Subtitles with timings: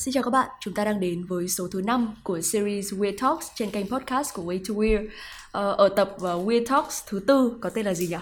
[0.00, 3.16] Xin chào các bạn, chúng ta đang đến với số thứ 5 của series Weird
[3.20, 5.08] Talks trên kênh podcast của Way to Weird.
[5.50, 8.16] Ờ, ở tập ờ, Weird Talks thứ tư có tên là gì nhỉ?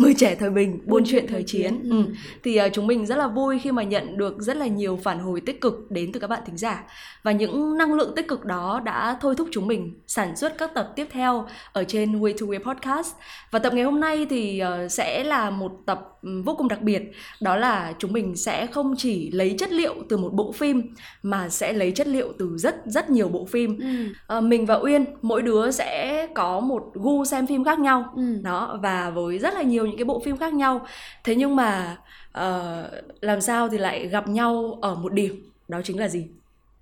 [0.00, 1.90] Người trẻ thời bình, buôn chuyện thời chiến.
[1.90, 2.04] Ừ.
[2.44, 5.18] Thì uh, chúng mình rất là vui khi mà nhận được rất là nhiều phản
[5.18, 6.84] hồi tích cực đến từ các bạn thính giả.
[7.22, 10.74] Và những năng lượng tích cực đó đã thôi thúc chúng mình sản xuất các
[10.74, 13.14] tập tiếp theo ở trên Way to Weird Podcast.
[13.50, 16.82] Và tập ngày hôm nay thì uh, sẽ là một tập um, vô cùng đặc
[16.82, 17.02] biệt.
[17.40, 20.82] Đó là chúng mình sẽ không chỉ lấy chất liệu từ một bộ phim
[21.22, 23.78] mà sẽ lấy chất liệu từ rất rất nhiều bộ phim.
[23.78, 24.36] Ừ.
[24.38, 28.04] Uh, mình và Uyên mỗi đứa sẽ có một gu xem phim khác nhau.
[28.16, 28.22] Ừ.
[28.42, 30.80] Đó và với rất là nhiều những cái bộ phim khác nhau.
[31.24, 31.96] Thế nhưng mà
[32.38, 32.90] uh,
[33.20, 36.26] làm sao thì lại gặp nhau ở một điểm đó chính là gì?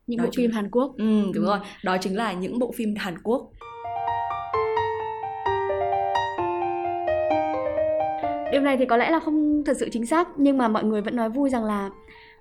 [0.07, 0.93] Những Đó bộ chính- phim Hàn Quốc.
[0.97, 3.51] Ừ, đúng rồi, đó chính là những bộ phim Hàn Quốc.
[8.53, 11.01] Điều này thì có lẽ là không thật sự chính xác nhưng mà mọi người
[11.03, 11.91] vẫn nói vui rằng là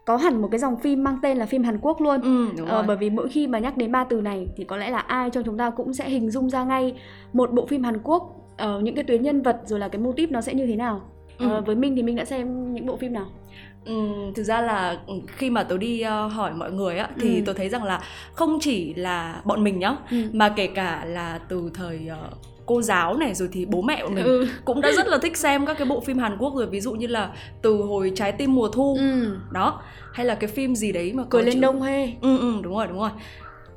[0.06, 2.22] có hẳn một cái dòng phim mang tên là phim Hàn Quốc luôn.
[2.22, 4.78] Ừ, đúng Ờ, bởi vì mỗi khi mà nhắc đến ba từ này thì có
[4.78, 6.94] lẽ là ai trong chúng ta cũng sẽ hình dung ra ngay
[7.34, 10.12] một bộ phim Hàn Quốc ờ, những cái tuyến nhân vật rồi là cái mô
[10.12, 11.02] típ nó sẽ như thế nào.
[11.38, 11.62] Ờ, Ừ.
[11.66, 13.26] với Minh thì Minh đã xem những bộ phim nào?
[13.86, 17.36] Ừm, thực ra là ừ, khi mà tôi đi ờ, hỏi mọi người á thì
[17.40, 17.42] Ừ.
[17.46, 18.02] tôi thấy rằng là
[18.34, 20.18] không chỉ là bọn mình nhá Ừ.
[20.34, 22.18] mà kể cả là từ thời ờ,
[22.66, 24.48] cô giáo này rồi thì bố mẹ của mình Ừ.
[24.66, 26.92] cũng đã rất là thích xem các cái bộ phim Hàn Quốc rồi ví dụ
[26.94, 29.38] như là từ hồi trái tim mùa thu Ừ.
[29.52, 29.82] đó
[30.14, 32.06] hay là cái phim gì đấy mà Cười lên chữ- đông hê.
[32.22, 33.10] ừ ừ đúng rồi đúng rồi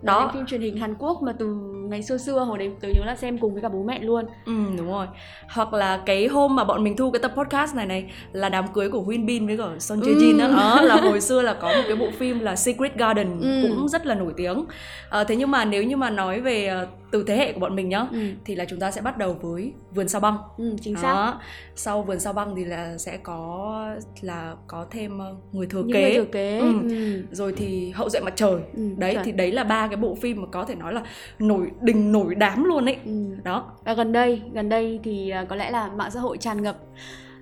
[0.03, 0.21] Đó.
[0.21, 1.47] đó phim truyền hình Hàn Quốc mà từ
[1.89, 4.25] ngày xưa xưa hồi đấy tớ nhớ là xem cùng với cả bố mẹ luôn.
[4.47, 5.07] Ừ đúng rồi
[5.49, 8.65] Hoặc là cái hôm mà bọn mình thu cái tập podcast này này Là đám
[8.75, 10.39] cưới của Win Bin với cả Son Jae Jin Ừ.
[10.39, 10.49] đó.
[10.77, 13.63] đó Là hồi xưa là có một cái bộ phim là Secret Garden Ừ.
[13.69, 14.65] Cũng rất là nổi tiếng
[15.09, 17.77] Ờ, Thế nhưng mà nếu như mà nói về ờ, từ thế hệ của bọn
[17.77, 18.19] mình nhá Ừ.
[18.45, 21.03] Thì là chúng ta sẽ bắt đầu với Vườn Sao Băng Ừ, chính xác.
[21.03, 21.41] đó.
[21.75, 23.87] Sau Vườn Sao Băng thì là sẽ có
[24.21, 26.59] là có thêm ờ, Người Thừa Những Kế người thừa kế.
[26.59, 26.73] Ừ.
[26.91, 27.23] Ừ.
[27.31, 29.25] Rồi thì Hậu Duệ Mặt Trời Ừ, Đấy chuẩn.
[29.25, 31.03] thì đấy là ba cái bộ phim mà có thể nói là
[31.39, 32.97] nổi đình nổi đám luôn ấy.
[33.05, 33.11] Ừ.
[33.45, 33.65] Đó.
[33.85, 36.77] Và gần đây, gần đây thì à, có lẽ là mạng xã hội tràn ngập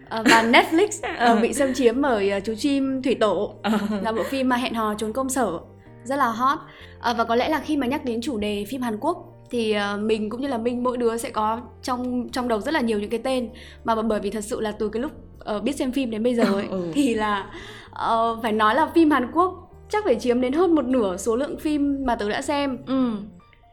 [0.09, 3.55] à, và Netflix à, bị xâm chiếm bởi à, chú chim Thủy Tổ
[4.03, 5.59] là bộ phim mà hẹn hò trốn công sở
[6.05, 6.59] rất là hot.
[7.01, 9.77] À, và có lẽ là khi mà nhắc đến chủ đề phim Hàn Quốc thì
[9.99, 12.99] mình cũng như là Minh mỗi đứa sẽ có trong trong đầu rất là nhiều
[13.01, 13.49] những cái tên.
[13.85, 16.35] Mà bởi vì thật sự là từ cái lúc ờ, biết xem phim đến bây
[16.35, 16.91] giờ ấy Ừ.
[16.95, 17.47] thì là
[17.91, 21.37] ờ, phải nói là phim Hàn Quốc chắc phải chiếm đến hơn một nửa số
[21.37, 23.13] lượng phim mà tớ đã xem Ừ,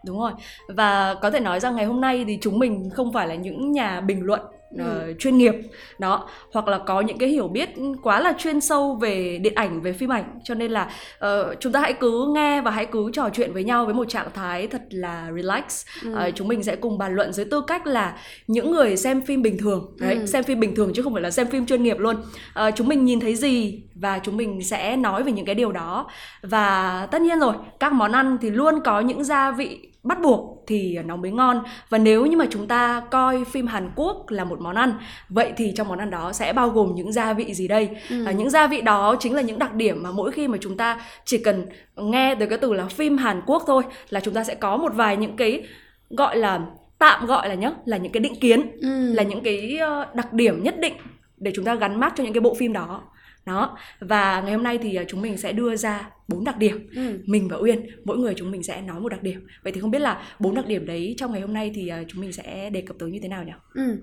[0.06, 0.32] đúng rồi.
[0.68, 3.72] Và có thể nói rằng ngày hôm nay thì chúng mình không phải là những
[3.72, 4.42] nhà bình luận
[4.80, 5.54] ờ, chuyên nghiệp.
[6.00, 6.30] Đó.
[6.54, 7.70] Hoặc là có những cái hiểu biết
[8.04, 10.40] quá là chuyên sâu về điện ảnh về phim ảnh.
[10.44, 13.64] Cho nên là ờ, chúng ta hãy cứ nghe và hãy cứ trò chuyện với
[13.64, 15.86] nhau với một trạng thái thật là relax.
[16.04, 16.14] Ừ.
[16.16, 19.42] Ờ, chúng mình sẽ cùng bàn luận dưới tư cách là những người xem phim
[19.42, 19.96] bình thường.
[20.00, 20.26] Đấy Ừ.
[20.26, 22.16] xem phim bình thường chứ không phải là xem phim chuyên nghiệp luôn.
[22.54, 25.72] Ờ, chúng mình nhìn thấy gì và chúng mình sẽ nói về những cái điều
[25.72, 26.08] đó.
[26.44, 30.64] Và tất nhiên rồi các món ăn thì luôn có những gia vị bắt buộc
[30.68, 34.44] thì nó mới ngon và nếu như mà chúng ta coi phim Hàn Quốc là
[34.44, 34.94] một món ăn
[35.30, 38.26] vậy thì trong món ăn đó sẽ bao gồm những gia vị gì đây Ừ.
[38.26, 40.78] à, những gia vị đó chính là những đặc điểm mà mỗi khi mà chúng
[40.78, 44.44] ta chỉ cần nghe từ cái từ là phim Hàn Quốc thôi là chúng ta
[44.44, 45.64] sẽ có một vài những cái
[46.10, 46.62] gọi là
[47.00, 49.14] tạm gọi là nhá là những cái định kiến Ừ.
[49.14, 50.94] là những cái ờ, đặc điểm nhất định
[51.38, 53.02] để chúng ta gắn mác cho những cái bộ phim đó
[53.46, 56.88] đó và ngày hôm nay thì ờ, chúng mình sẽ đưa ra bốn đặc điểm
[56.96, 57.20] Ừ.
[57.26, 59.92] mình và Uyên mỗi người chúng mình sẽ nói một đặc điểm vậy thì không
[59.92, 62.70] biết là bốn đặc điểm đấy trong ngày hôm nay thì ờ, chúng mình sẽ
[62.70, 63.98] đề cập tới như thế nào nhỉ Ừ.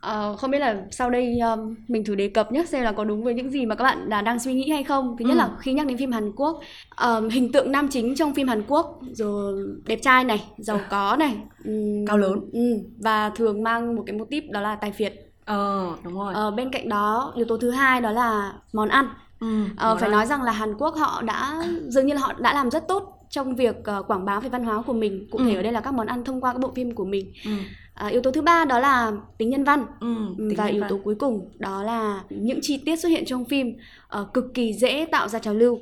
[0.00, 3.04] Ờ, không biết là sau đây um, mình thử đề cập nhé xem là có
[3.04, 5.16] đúng với những gì mà các bạn đã đang suy nghĩ hay không.
[5.18, 5.38] Thứ nhất Ừ.
[5.38, 6.60] là khi nhắc đến phim Hàn Quốc,
[7.06, 11.16] um, hình tượng nam chính trong phim Hàn Quốc rồi đẹp trai này, giàu có
[11.18, 12.40] này, ừm, Cao lớn.
[12.52, 12.60] ừ,
[12.98, 15.14] và thường mang một cái mô típ đó là tài phiệt.
[15.44, 19.08] Ờ đúng rồi Ờ, bên cạnh đó yếu tố thứ hai đó là món ăn.
[19.40, 19.46] ừ,
[19.76, 20.12] Ờ, món phải ăn.
[20.12, 23.10] nói rằng là Hàn Quốc họ đã dường như là họ đã làm rất tốt
[23.30, 25.28] trong việc ờ, quảng bá về văn hóa của mình.
[25.30, 25.56] Cụ thể Ừ.
[25.56, 27.32] ở đây là các món ăn thông qua các bộ phim của mình.
[27.44, 27.50] ừ,
[27.94, 29.86] À, yếu tố thứ ba đó là tính nhân văn.
[30.00, 30.90] ừ, Ừ, tính và nhân yếu văn.
[30.90, 33.66] tố cuối cùng đó là những chi tiết xuất hiện trong phim
[34.08, 35.78] ờ, cực kỳ dễ tạo ra trào lưu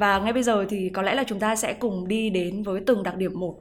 [0.00, 2.80] Và ngay bây giờ thì có lẽ là chúng ta sẽ cùng đi đến với
[2.86, 3.54] từng đặc điểm một.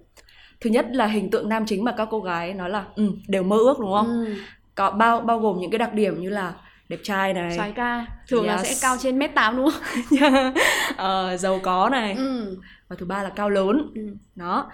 [0.61, 3.43] Thứ nhất là hình tượng nam chính mà các cô gái nói là ừ, đều
[3.43, 4.07] mơ ước đúng không?
[4.07, 4.33] ừ,
[4.75, 6.53] Có bao bao gồm những cái đặc điểm như là
[6.89, 8.65] đẹp trai này, soái ca thường là Yes.
[8.67, 10.19] sẽ cao trên mét tám đúng không
[10.97, 12.57] ờ, giàu có này, ừ.
[12.87, 13.91] và thứ ba là cao lớn.
[13.95, 14.01] Ừ.
[14.35, 14.71] Đó.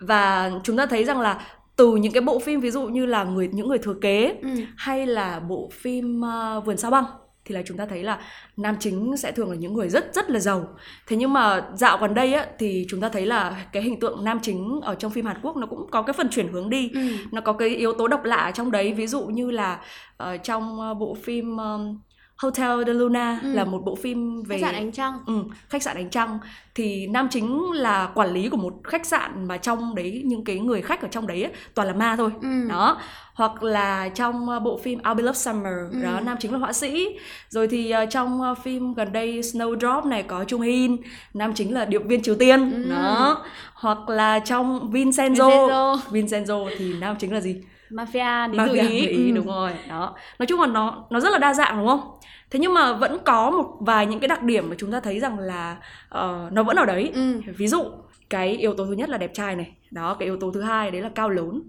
[0.00, 1.40] Và chúng ta thấy rằng là
[1.76, 4.48] từ những cái bộ phim ví dụ như là người những người thừa kế Ừ.
[4.76, 7.04] hay là bộ phim ờ, Vườn sao băng
[7.48, 8.18] thì là chúng ta thấy là
[8.56, 10.68] nam chính sẽ thường là những người rất rất là giàu
[11.06, 14.24] thế nhưng mà dạo gần đây á thì chúng ta thấy là cái hình tượng
[14.24, 16.90] nam chính ở trong phim Hàn Quốc nó cũng có cái phần chuyển hướng đi
[16.94, 17.00] ừ.
[17.32, 19.80] nó có cái yếu tố độc lạ trong đấy ví dụ như là
[20.22, 21.98] uh, trong uh, bộ phim um,
[22.38, 23.52] Hotel de Luna ừ.
[23.52, 25.18] là một bộ phim về khách sạn ánh trăng.
[25.26, 26.38] Ừ, khách sạn ánh trăng
[26.74, 30.58] thì nam chính là quản lý của một khách sạn mà trong đấy những cái
[30.58, 32.30] người khách ở trong đấy ấy, toàn là ma thôi.
[32.42, 32.68] Ừ.
[32.68, 33.00] Đó.
[33.34, 36.02] Hoặc là trong ờ, bộ phim I'll Be Love Summer ừ.
[36.02, 37.18] đó nam chính là họa sĩ.
[37.48, 40.96] Rồi thì uh, trong uh, phim gần đây Snowdrop này có Chung Hin,
[41.34, 42.72] nam chính là điệp viên Triều Tiên.
[42.72, 42.90] Ừ.
[42.90, 43.44] Đó.
[43.74, 45.50] Hoặc là trong Vincenzo.
[45.50, 45.98] Vincenzo.
[46.10, 47.56] Vincenzo thì nam chính là gì?
[47.90, 49.34] mafia đến mafia ý, ý ừ.
[49.34, 52.17] đúng rồi đó nói chung là nó nó rất là đa dạng đúng không
[52.50, 55.20] thế nhưng mà vẫn có một vài những cái đặc điểm mà chúng ta thấy
[55.20, 55.76] rằng là
[56.08, 57.10] uh, nó vẫn ở đấy.
[57.14, 57.40] Ừ.
[57.56, 57.84] ví dụ
[58.30, 59.72] cái yếu tố thứ nhất là đẹp trai này.
[59.90, 61.62] Đó cái yếu tố thứ hai đấy là cao lớn.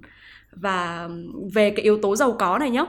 [0.51, 1.09] Và
[1.53, 2.85] về cái yếu tố giàu có này nhá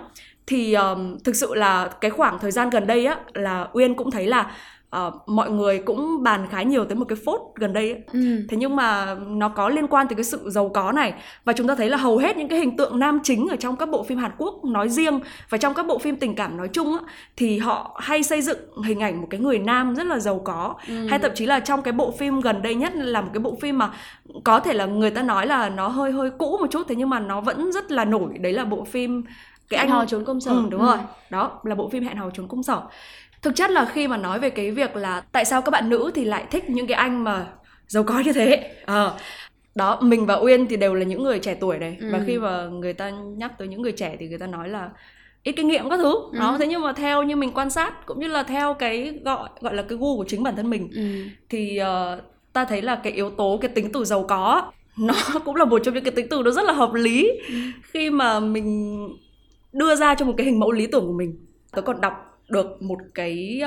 [0.47, 4.11] thì um, thực sự là cái khoảng thời gian gần đây á là uyên cũng
[4.11, 4.57] thấy là
[4.97, 8.01] uh, mọi người cũng bàn khá nhiều tới một cái phốt gần đây ấy.
[8.13, 8.21] Ừ.
[8.49, 11.15] thế nhưng mà nó có liên quan tới cái sự giàu có này
[11.45, 13.77] và chúng ta thấy là hầu hết những cái hình tượng nam chính ở trong
[13.77, 16.69] các bộ phim Hàn Quốc nói riêng và trong các bộ phim tình cảm nói
[16.69, 17.01] chung á,
[17.37, 20.75] thì họ hay xây dựng hình ảnh một cái người nam rất là giàu có
[20.89, 21.07] ừ.
[21.07, 23.59] hay thậm chí là trong cái bộ phim gần đây nhất là một cái bộ
[23.61, 23.91] phim mà
[24.45, 27.11] có thể là người ta nói là nó hơi hơi cũ một chút thế nhưng
[27.11, 29.25] mà nó vẫn rất là nổi đấy là bộ phim
[29.69, 30.87] cái anh hò trốn công sở ừ, đúng ừ.
[30.87, 30.99] rồi
[31.31, 32.83] đó là bộ phim hẹn hò trốn công sở
[33.43, 36.11] thực chất là khi mà nói về cái việc là tại sao các bạn nữ
[36.15, 37.47] thì lại thích những cái anh mà
[37.87, 39.11] giàu có như thế à,
[39.75, 42.09] đó mình và uyên thì đều là những người trẻ tuổi này ừ.
[42.13, 44.91] và khi mà người ta nhắc tới những người trẻ thì người ta nói là
[45.43, 46.39] ít kinh nghiệm các thứ ừ.
[46.39, 49.49] đó thế nhưng mà theo như mình quan sát cũng như là theo cái gọi
[49.61, 51.03] gọi là cái gu của chính bản thân mình ừ.
[51.49, 52.23] thì uh,
[52.53, 55.15] ta thấy là cái yếu tố cái tính từ giàu có nó
[55.45, 57.55] cũng là một trong những cái tính từ nó rất là hợp lý ừ.
[57.83, 58.99] khi mà mình
[59.73, 62.83] đưa ra cho một cái hình mẫu lý tưởng của mình tớ còn đọc được
[62.83, 63.63] một cái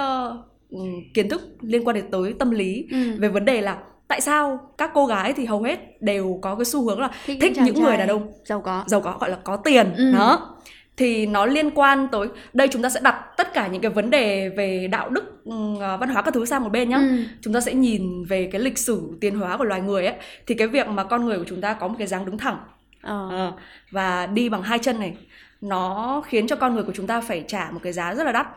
[0.71, 0.81] uh,
[1.13, 2.97] kiến thức liên quan đến tới tâm lý ừ.
[3.17, 3.77] về vấn đề là
[4.07, 7.37] tại sao các cô gái thì hầu hết đều có cái xu hướng là thích,
[7.41, 10.11] thích những người đàn ông giàu có giàu có gọi là có tiền ừ.
[10.11, 10.55] đó
[10.97, 14.09] thì nó liên quan tới đây chúng ta sẽ đặt tất cả những cái vấn
[14.09, 15.55] đề về đạo đức ừ,
[15.99, 17.23] văn hóa các thứ sang một bên nhá ừ.
[17.41, 20.15] chúng ta sẽ nhìn về cái lịch sử tiến hóa của loài người ấy
[20.47, 22.57] thì cái việc mà con người của chúng ta có một cái dáng đứng thẳng
[23.01, 23.29] ờ.
[23.31, 23.51] à,
[23.91, 25.13] và đi bằng hai chân này
[25.61, 28.31] nó khiến cho con người của chúng ta phải trả một cái giá rất là
[28.31, 28.47] đắt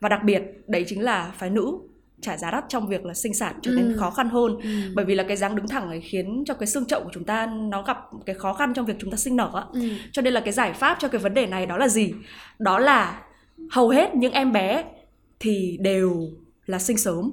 [0.00, 1.78] và đặc biệt đấy chính là phái nữ
[2.20, 3.96] trả giá đắt trong việc là sinh sản trở nên ừ.
[3.98, 4.68] khó khăn hơn ừ.
[4.94, 7.24] bởi vì là cái dáng đứng thẳng ấy khiến cho cái xương chậu của chúng
[7.24, 9.80] ta nó gặp cái khó khăn trong việc chúng ta sinh nở á ừ.
[10.12, 12.14] cho nên là cái giải pháp cho cái vấn đề này đó là gì
[12.58, 13.22] đó là
[13.70, 14.84] hầu hết những em bé
[15.40, 16.28] thì đều
[16.66, 17.30] là sinh sớm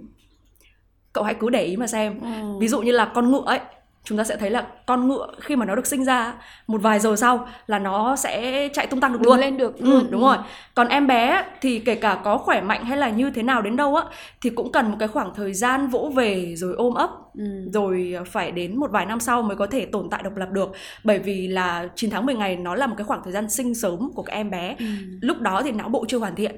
[1.13, 2.59] cậu hãy cứ để ý mà xem ừ.
[2.59, 3.59] ví dụ như là con ngựa ấy
[4.05, 6.33] chúng ta sẽ thấy là con ngựa khi mà nó được sinh ra
[6.67, 9.39] một vài giờ sau là nó sẽ chạy tung tăng được luôn.
[9.39, 9.77] lên được.
[9.79, 10.37] Ừ, đúng rồi.
[10.73, 13.75] Còn em bé thì kể cả có khỏe mạnh hay là như thế nào đến
[13.75, 14.03] đâu á
[14.41, 17.43] thì cũng cần một cái khoảng thời gian vỗ về rồi ôm ấp ừ.
[17.73, 20.71] rồi phải đến một vài năm sau mới có thể tồn tại độc lập được.
[21.03, 23.75] Bởi vì là 9 tháng 10 ngày nó là một cái khoảng thời gian sinh
[23.75, 24.75] sớm của các em bé.
[24.79, 24.85] Ừ.
[25.21, 26.55] lúc đó thì não bộ chưa hoàn thiện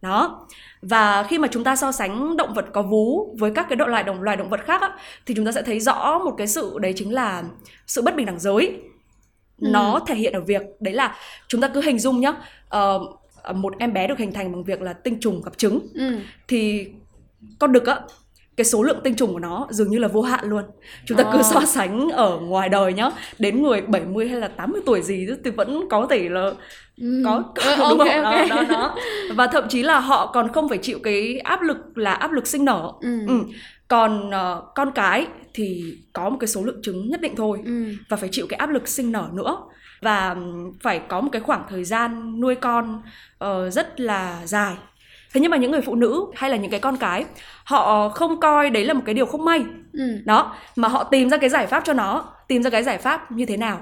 [0.00, 0.46] đó
[0.82, 3.86] và khi mà chúng ta so sánh động vật có vú với các cái độ
[3.86, 4.96] loài động loài động vật khác á,
[5.26, 7.42] thì chúng ta sẽ thấy rõ một cái sự đấy chính là
[7.86, 8.80] sự bất bình đẳng giới
[9.60, 9.68] ừ.
[9.70, 11.16] nó thể hiện ở việc đấy là
[11.48, 12.32] chúng ta cứ hình dung nhá
[12.76, 13.02] uh,
[13.54, 16.18] một em bé được hình thành bằng việc là tinh trùng gặp trứng ừ.
[16.48, 16.88] thì
[17.58, 18.00] con đực á
[18.58, 20.62] cái số lượng tinh trùng của nó dường như là vô hạn luôn
[21.04, 24.80] chúng ta cứ so sánh ở ngoài đời nhá đến người 70 hay là 80
[24.86, 26.52] tuổi gì thì vẫn có thể là
[27.00, 27.22] ừ.
[27.24, 28.24] có, có ừ, đúng okay, không?
[28.24, 28.48] Okay.
[28.48, 28.96] Đó, đó, đó.
[29.34, 32.46] và thậm chí là họ còn không phải chịu cái áp lực là áp lực
[32.46, 33.18] sinh nở ừ.
[33.28, 33.34] Ừ.
[33.88, 37.84] còn uh, con cái thì có một cái số lượng trứng nhất định thôi ừ.
[38.08, 39.56] và phải chịu cái áp lực sinh nở nữa
[40.02, 40.36] và
[40.80, 43.02] phải có một cái khoảng thời gian nuôi con
[43.44, 44.74] uh, rất là dài
[45.34, 47.24] thế nhưng mà những người phụ nữ hay là những cái con cái
[47.64, 50.18] họ không coi đấy là một cái điều không may ừ.
[50.24, 53.32] đó mà họ tìm ra cái giải pháp cho nó tìm ra cái giải pháp
[53.32, 53.80] như thế nào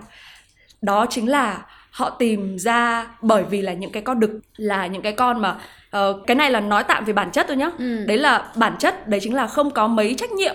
[0.83, 5.03] đó chính là họ tìm ra bởi vì là những cái con đực là những
[5.03, 5.57] cái con mà
[5.97, 8.05] uh, cái này là nói tạm về bản chất thôi nhá ừ.
[8.07, 10.55] đấy là bản chất đấy chính là không có mấy trách nhiệm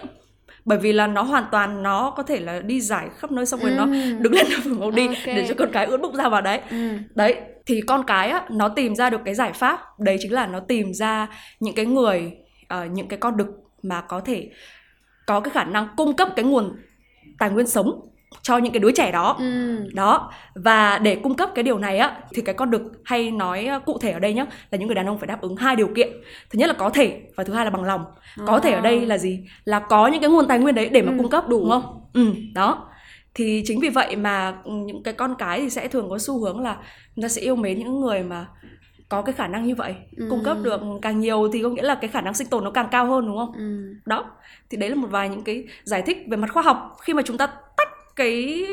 [0.65, 3.59] bởi vì là nó hoàn toàn nó có thể là đi giải khắp nơi xong
[3.59, 3.75] rồi ừ.
[3.77, 3.85] nó
[4.19, 5.35] đứng lên nó ngồi đi okay.
[5.35, 6.89] để cho con cái ướt bụng ra vào đấy ừ.
[7.15, 10.47] đấy thì con cái á nó tìm ra được cái giải pháp đấy chính là
[10.47, 11.27] nó tìm ra
[11.59, 12.31] những cái người
[12.73, 13.47] uh, những cái con đực
[13.83, 14.49] mà có thể
[15.25, 16.75] có cái khả năng cung cấp cái nguồn
[17.39, 18.10] tài nguyên sống
[18.41, 19.77] cho những cái đứa trẻ đó ừ.
[19.93, 23.69] đó và để cung cấp cái điều này á thì cái con đực hay nói
[23.85, 25.87] cụ thể ở đây nhá là những người đàn ông phải đáp ứng hai điều
[25.95, 26.09] kiện
[26.49, 28.05] thứ nhất là có thể và thứ hai là bằng lòng
[28.37, 28.43] à.
[28.47, 31.01] có thể ở đây là gì là có những cái nguồn tài nguyên đấy để
[31.01, 31.17] mà ừ.
[31.17, 32.87] cung cấp đủ đúng không ừ đó
[33.33, 36.59] thì chính vì vậy mà những cái con cái thì sẽ thường có xu hướng
[36.59, 36.77] là
[37.15, 38.47] người ta sẽ yêu mến những người mà
[39.09, 40.27] có cái khả năng như vậy ừ.
[40.29, 42.71] cung cấp được càng nhiều thì có nghĩa là cái khả năng sinh tồn nó
[42.71, 43.95] càng cao hơn đúng không ừ.
[44.05, 44.25] đó
[44.69, 47.21] thì đấy là một vài những cái giải thích về mặt khoa học khi mà
[47.25, 47.47] chúng ta
[47.77, 48.65] tách cái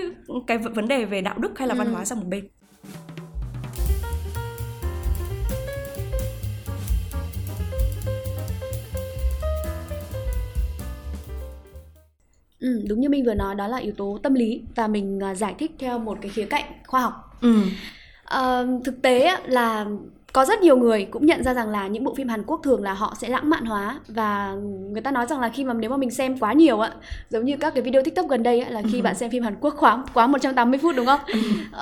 [0.46, 1.92] cái vấn đề về đạo đức hay là văn ừ.
[1.92, 2.48] hóa sang một bên
[12.60, 15.36] Ừ, đúng như mình vừa nói đó là yếu tố tâm lý và mình uh,
[15.36, 17.38] giải thích theo một cái khía cạnh khoa học.
[17.40, 17.54] Ừ.
[18.38, 19.86] Uh, thực tế là
[20.32, 22.82] có rất nhiều người cũng nhận ra rằng là những bộ phim Hàn Quốc thường
[22.82, 24.54] là họ sẽ lãng mạn hóa và
[24.92, 26.92] người ta nói rằng là khi mà nếu mà mình xem quá nhiều á
[27.30, 29.02] giống như các cái video TikTok gần đây á, là khi ừ.
[29.02, 31.20] bạn xem phim Hàn Quốc quá quá 180 phút đúng không?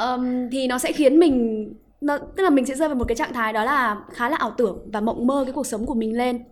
[0.00, 1.66] um, thì nó sẽ khiến mình
[2.00, 4.36] nó, tức là mình sẽ rơi vào một cái trạng thái đó là khá là
[4.36, 6.44] ảo tưởng và mộng mơ cái cuộc sống của mình lên.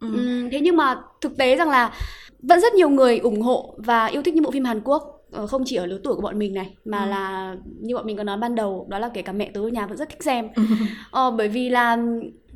[0.00, 0.08] Ừ.
[0.52, 1.92] Thế nhưng mà thực tế rằng là
[2.42, 5.13] vẫn rất nhiều người ủng hộ và yêu thích những bộ phim Hàn Quốc
[5.48, 7.10] không chỉ ở lứa tuổi của bọn mình này mà ừ.
[7.10, 9.68] là như bọn mình có nói ban đầu đó là kể cả mẹ tớ ở
[9.68, 10.48] nhà vẫn rất thích xem
[11.10, 11.98] ờ, bởi vì là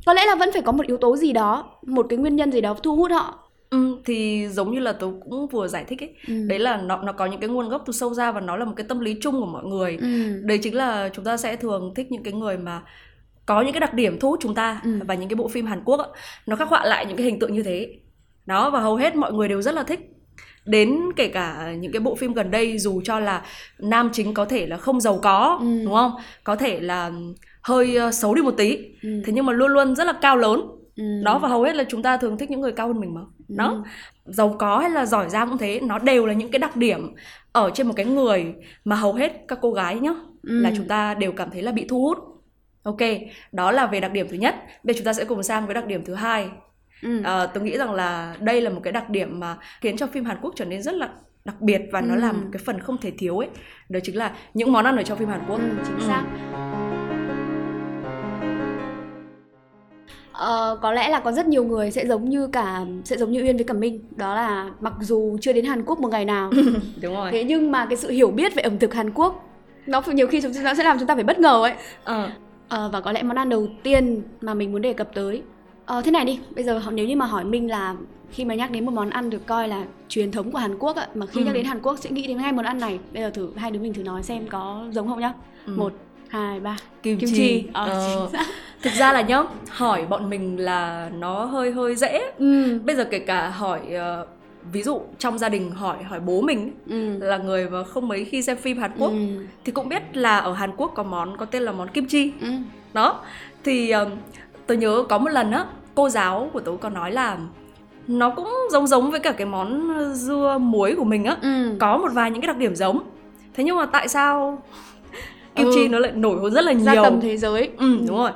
[0.06, 2.52] có lẽ là vẫn phải có một yếu tố gì đó một cái nguyên nhân
[2.52, 6.02] gì đó thu hút họ Ừ, thì giống như là tớ cũng vừa giải thích
[6.02, 6.34] ấy ừ.
[6.48, 8.64] đấy là nó nó có những cái nguồn gốc từ sâu ra và nó là
[8.64, 10.40] một cái tâm lý chung của mọi người ừ.
[10.44, 12.82] đấy chính là chúng ta sẽ thường thích những cái người mà
[13.46, 14.90] có những cái đặc điểm thu hút chúng ta ừ.
[15.08, 16.08] và những cái bộ phim Hàn Quốc ấy,
[16.46, 17.98] nó khắc họa lại những cái hình tượng như thế
[18.46, 20.00] đó và hầu hết mọi người đều rất là thích
[20.68, 23.42] đến kể cả những cái bộ phim gần đây dù cho là
[23.78, 25.84] nam chính có thể là không giàu có ừ.
[25.84, 26.12] đúng không
[26.44, 27.10] có thể là
[27.62, 29.22] hơi ờ, xấu đi một tí ừ.
[29.24, 30.60] thế nhưng mà luôn luôn rất là cao lớn
[30.96, 31.04] ừ.
[31.24, 33.20] đó và hầu hết là chúng ta thường thích những người cao hơn mình mà
[33.48, 33.54] ừ.
[33.58, 33.84] đó
[34.24, 37.14] giàu có hay là giỏi giang cũng thế nó đều là những cái đặc điểm
[37.52, 40.60] ở trên một cái người mà hầu hết các cô gái nhá ừ.
[40.60, 42.18] là chúng ta đều cảm thấy là bị thu hút
[42.82, 43.00] ok
[43.52, 45.74] đó là về đặc điểm thứ nhất bây giờ chúng ta sẽ cùng sang với
[45.74, 46.48] đặc điểm thứ hai
[47.02, 47.22] Ừ.
[47.24, 50.24] À, tôi nghĩ rằng là đây là một cái đặc điểm mà khiến cho phim
[50.24, 51.08] Hàn Quốc trở nên rất là
[51.44, 52.20] đặc biệt và nó ừ.
[52.20, 53.48] là một cái phần không thể thiếu ấy.
[53.88, 55.60] Đó chính là những món ăn ở trong phim Hàn Quốc.
[55.60, 56.24] Ừ, chính xác.
[60.32, 63.42] Ờ, có lẽ là có rất nhiều người sẽ giống như cả sẽ giống như
[63.42, 64.04] Uyên với cả Minh.
[64.16, 66.50] Đó là mặc dù chưa đến Hàn Quốc một ngày nào
[67.02, 67.32] đúng rồi.
[67.32, 69.44] thế nhưng mà cái sự hiểu biết về ẩm thực Hàn Quốc
[69.86, 71.74] nó nhiều khi chúng nó sẽ làm chúng ta phải bất ngờ ấy.
[72.04, 72.30] Ờ.
[72.68, 75.42] Ờ, và có lẽ món ăn đầu tiên mà mình muốn đề cập tới
[75.88, 77.94] Ờ, thế này đi, bây giờ nếu như mà hỏi Minh là
[78.30, 80.96] khi mà nhắc đến một món ăn được coi là truyền thống của Hàn Quốc
[80.96, 81.44] ạ, mà khi ừ.
[81.44, 82.98] nhắc đến Hàn Quốc sẽ nghĩ đến ngay món ăn này.
[83.12, 85.32] Bây giờ thử hai đứa mình thử nói xem có giống không nhá.
[85.66, 85.72] Ừ.
[85.76, 85.92] Một,
[86.28, 86.76] hai, ba.
[87.02, 87.64] Kim, Kim chi.
[87.72, 88.28] Ờ, ờ,
[88.82, 92.32] thực ra là nhá, hỏi bọn mình là nó hơi hơi dễ.
[92.38, 92.78] Ừ.
[92.84, 93.80] Bây giờ kể cả hỏi
[94.22, 94.28] uh,
[94.72, 97.18] ví dụ trong gia đình hỏi hỏi bố mình ừ.
[97.18, 99.46] là người mà không mấy khi xem phim Hàn Quốc ừ.
[99.64, 102.32] thì cũng biết là ở Hàn Quốc có món có tên là món kim chi.
[102.40, 102.48] Ừ.
[102.92, 103.20] Đó.
[103.64, 104.08] Thì uh,
[104.68, 107.38] tôi nhớ có một lần á cô giáo của tớ có nói là
[108.08, 111.36] nó cũng giống giống với cả cái món dưa muối của mình á.
[111.42, 111.76] Ừ.
[111.78, 113.00] có một vài những cái đặc điểm giống.
[113.54, 114.62] Thế nhưng mà tại sao
[115.54, 115.72] kim ừ.
[115.74, 116.84] chi nó lại nổi hơn rất là nhiều?
[116.84, 117.70] ra tầm thế giới.
[117.78, 118.30] Ừ đúng rồi.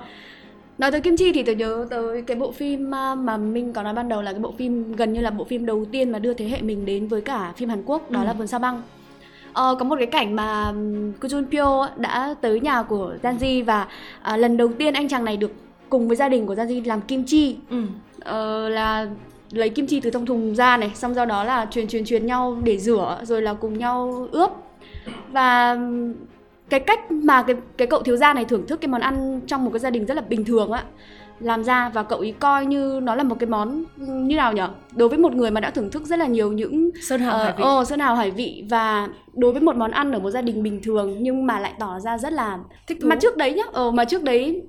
[0.79, 3.95] Nói tới kim chi thì tôi nhớ tới cái bộ phim mà mình có nói
[3.95, 6.35] ban đầu là cái bộ phim gần như là bộ phim đầu tiên mà đưa
[6.35, 8.27] thế hệ mình đến với cả phim Hàn Quốc đó ừ.
[8.27, 8.83] là vườn sao băng.
[9.53, 10.73] Ờ, có một cái cảnh mà
[11.21, 13.87] Ko Jun Pyo đã tới nhà của Janji và
[14.33, 15.53] uh, lần đầu tiên anh chàng này được
[15.93, 17.83] cùng với gia đình của Gia làm kim chi ừ.
[18.21, 19.07] ờ, là
[19.51, 22.27] lấy kim chi từ trong thùng ra này xong sau đó là truyền truyền truyền
[22.27, 24.51] nhau để rửa rồi là cùng nhau ướp
[25.33, 25.79] và
[26.69, 29.65] cái cách mà cái cái cậu thiếu gia này thưởng thức cái món ăn trong
[29.65, 30.85] một cái gia đình rất là bình thường á
[31.41, 34.69] làm ra và cậu ý coi như nó là một cái món như nào nhở
[34.97, 37.43] đối với một người mà đã thưởng thức rất là nhiều những sơn hào uh,
[37.43, 40.31] hải vị oh, sơn hào hải vị và đối với một món ăn ở một
[40.31, 43.09] gia đình bình thường nhưng mà lại tỏ ra rất là thích thú.
[43.09, 44.63] mà trước đấy nhá ờ mà trước đấy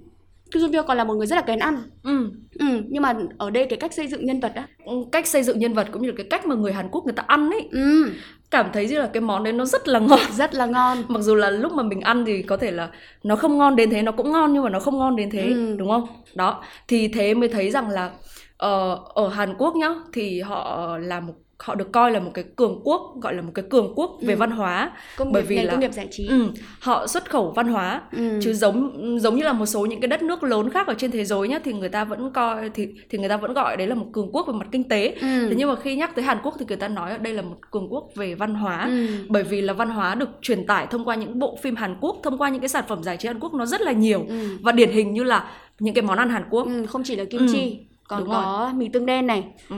[0.54, 1.84] Kim Jong Pyo còn là một người rất là kén ăn.
[2.04, 2.30] Ừ.
[2.60, 5.44] Ừ, nhưng mà ở đây cái cách xây dựng nhân vật á, ừ, cách xây
[5.44, 7.50] dựng nhân vật cũng như là cái cách mà người Hàn Quốc người ta ăn
[7.50, 7.70] ấy.
[7.72, 8.10] Ừ.
[8.52, 10.98] Cảm thấy như là cái món đấy nó rất là ngon, rất là ngon.
[11.08, 12.90] Mặc dù là lúc mà mình ăn thì có thể là
[13.24, 15.44] nó không ngon đến thế, nó cũng ngon nhưng mà nó không ngon đến thế,
[15.48, 15.76] ừ.
[15.78, 16.08] đúng không?
[16.36, 21.20] Đó, thì thế mới thấy rằng là uh, ở Hàn Quốc nhá thì họ là
[21.20, 24.18] một họ được coi là một cái cường quốc gọi là một cái cường quốc
[24.22, 24.38] về ừ.
[24.38, 26.48] văn hóa công nghiệp, bởi vì là công nghiệp giải trí ừ,
[26.80, 28.40] họ xuất khẩu văn hóa ừ.
[28.42, 31.12] chứ giống giống như là một số những cái đất nước lớn khác ở trên
[31.12, 33.88] thế giới nhá thì người ta vẫn coi thì thì người ta vẫn gọi đấy
[33.88, 35.48] là một cường quốc về mặt kinh tế ừ.
[35.50, 37.58] thế nhưng mà khi nhắc tới Hàn Quốc thì người ta nói đây là một
[37.72, 39.08] cường quốc về văn hóa ừ.
[39.30, 42.16] bởi vì là văn hóa được truyền tải thông qua những bộ phim Hàn Quốc
[42.24, 44.58] thông qua những cái sản phẩm giải trí Hàn Quốc nó rất là nhiều ừ.
[44.62, 47.24] và điển hình như là những cái món ăn Hàn Quốc ừ, không chỉ là
[47.26, 47.86] kim chi ừ.
[48.08, 48.74] còn Đúng có rồi.
[48.74, 49.76] mì tương đen này ừ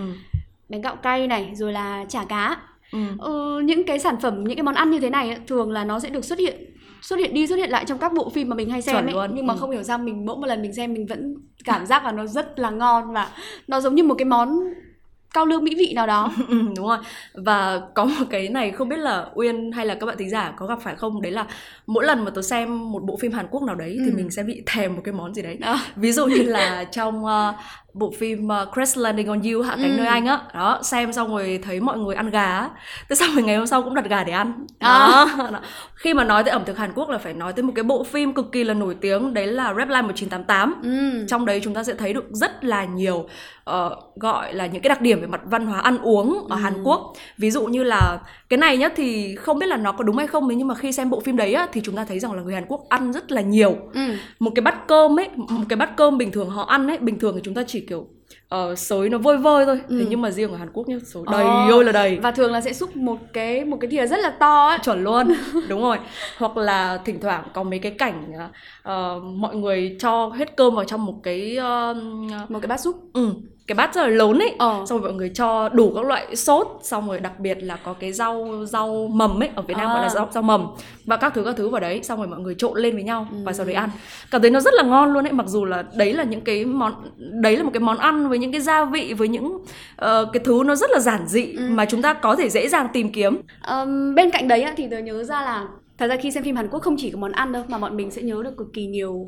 [0.70, 2.58] bánh gạo cay này rồi là chả cá
[2.92, 3.00] ừ.
[3.20, 6.00] ừ, những cái sản phẩm những cái món ăn như thế này thường là nó
[6.00, 8.56] sẽ được xuất hiện xuất hiện đi xuất hiện lại trong các bộ phim mà
[8.56, 9.36] mình hay xem Chuẩn ấy luôn.
[9.36, 9.58] nhưng mà ừ.
[9.60, 12.26] không hiểu sao mình mỗi một lần mình xem mình vẫn cảm giác là nó
[12.26, 13.30] rất là ngon và
[13.68, 14.60] nó giống như một cái món
[15.34, 16.98] cao lương mỹ vị nào đó ừ, đúng rồi
[17.34, 20.54] và có một cái này không biết là uyên hay là các bạn thính giả
[20.58, 21.46] có gặp phải không đấy là
[21.88, 24.04] mỗi lần mà tôi xem một bộ phim hàn quốc nào đấy ừ.
[24.06, 25.80] thì mình sẽ bị thèm một cái món gì đấy à.
[25.96, 27.56] ví dụ như là trong uh,
[27.96, 29.98] bộ phim uh, Crash Landing on You hạ cánh ừ.
[29.98, 32.70] nơi anh á đó xem xong rồi thấy mọi người ăn gà
[33.10, 34.88] thế xong rồi ngày hôm sau cũng đặt gà để ăn đó.
[34.90, 35.50] À.
[35.52, 35.60] đó.
[35.96, 38.04] khi mà nói tới ẩm thực Hàn Quốc là phải nói tới một cái bộ
[38.04, 41.26] phim cực kỳ là nổi tiếng đấy là Reply 1988 ừ.
[41.28, 43.28] trong đấy chúng ta sẽ thấy được rất là nhiều
[43.70, 46.60] uh, gọi là những cái đặc điểm về mặt văn hóa ăn uống ở ừ.
[46.60, 50.04] Hàn Quốc ví dụ như là cái này nhá thì không biết là nó có
[50.04, 52.20] đúng hay không nhưng mà khi xem bộ phim đấy á thì chúng ta thấy
[52.20, 54.02] rằng là người Hàn Quốc ăn rất là nhiều ừ.
[54.40, 57.20] một cái bát cơm ấy một cái bát cơm bình thường họ ăn ấy bình
[57.20, 58.08] thường thì chúng ta chỉ kiểu
[58.56, 59.80] uh, xới nó vơi vơi thôi.
[59.88, 60.00] Ừ.
[60.00, 61.72] thế nhưng mà riêng ở Hàn Quốc nhá xới đầy ờ.
[61.72, 62.20] ơi là đầy.
[62.20, 65.04] và thường là sẽ xúc một cái một cái thìa rất là to ấy chuẩn
[65.04, 65.28] luôn.
[65.70, 65.98] Đúng rồi.
[66.38, 68.34] Hoặc là thỉnh thoảng có mấy cái cảnh
[68.90, 71.98] uh, mọi người cho hết cơm vào trong một cái uh,
[72.52, 73.32] một cái bát xúc ừ
[73.68, 74.84] cái bát rất là lớn ấy ờ.
[74.90, 77.94] xong rồi mọi người cho đủ các loại sốt xong rồi đặc biệt là có
[77.94, 79.94] cái rau rau mầm ấy ở Việt Nam à.
[79.94, 80.68] gọi là rau rau mầm
[81.06, 83.28] và các thứ các thứ vào đấy xong rồi mọi người trộn lên với nhau
[83.32, 83.38] ừ.
[83.44, 83.90] và sau đấy ăn
[84.32, 86.66] cảm thấy nó rất là ngon luôn ấy mặc dù là đấy là những cái
[86.66, 89.64] món đấy là một cái món ăn với những cái gia vị với những uh,
[90.34, 91.64] cái thứ nó rất là giản dị ừ.
[91.70, 94.98] mà chúng ta có thể dễ dàng tìm kiếm um, bên cạnh đấy thì tớ
[94.98, 95.68] nhớ ra là
[95.98, 97.98] thật ra khi xem phim Hàn Quốc không chỉ có món ăn đâu mà bọn
[97.98, 99.26] mình sẽ nhớ được cực kỳ nhiều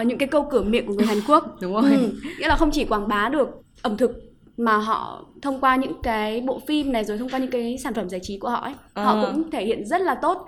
[0.00, 1.56] uh, những cái câu cửa miệng của người Hàn Quốc.
[1.60, 1.90] Đúng rồi.
[1.90, 3.48] Ừ, nghĩa là không chỉ quảng bá được
[3.82, 4.10] ẩm thực
[4.56, 7.94] mà họ thông qua những cái bộ phim này rồi thông qua những cái sản
[7.94, 9.04] phẩm giải trí của họ ấy à.
[9.04, 10.46] họ cũng thể hiện rất là tốt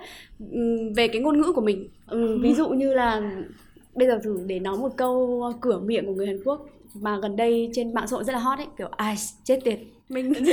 [0.95, 1.89] về cái ngôn ngữ của mình.
[2.07, 3.21] Ừ, ví dụ như là
[3.95, 7.35] bây giờ thử để nói một câu cửa miệng của người Hàn Quốc mà gần
[7.35, 9.79] đây trên mạng xã hội rất là hot ấy kiểu ai chết tiệt.
[10.09, 10.45] Mình chính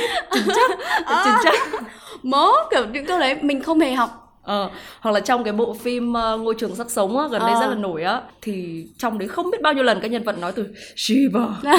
[0.46, 0.70] chắc
[1.24, 1.82] chính chắc.
[2.22, 4.69] Mố kiểu những câu đấy mình không hề học Ờ,
[5.01, 7.59] hoặc là trong cái bộ phim uh, Ngôi trường sắc sống á, gần đây ờ.
[7.61, 10.37] rất là nổi á thì trong đấy không biết bao nhiêu lần các nhân vật
[10.39, 11.47] nói từ Shiva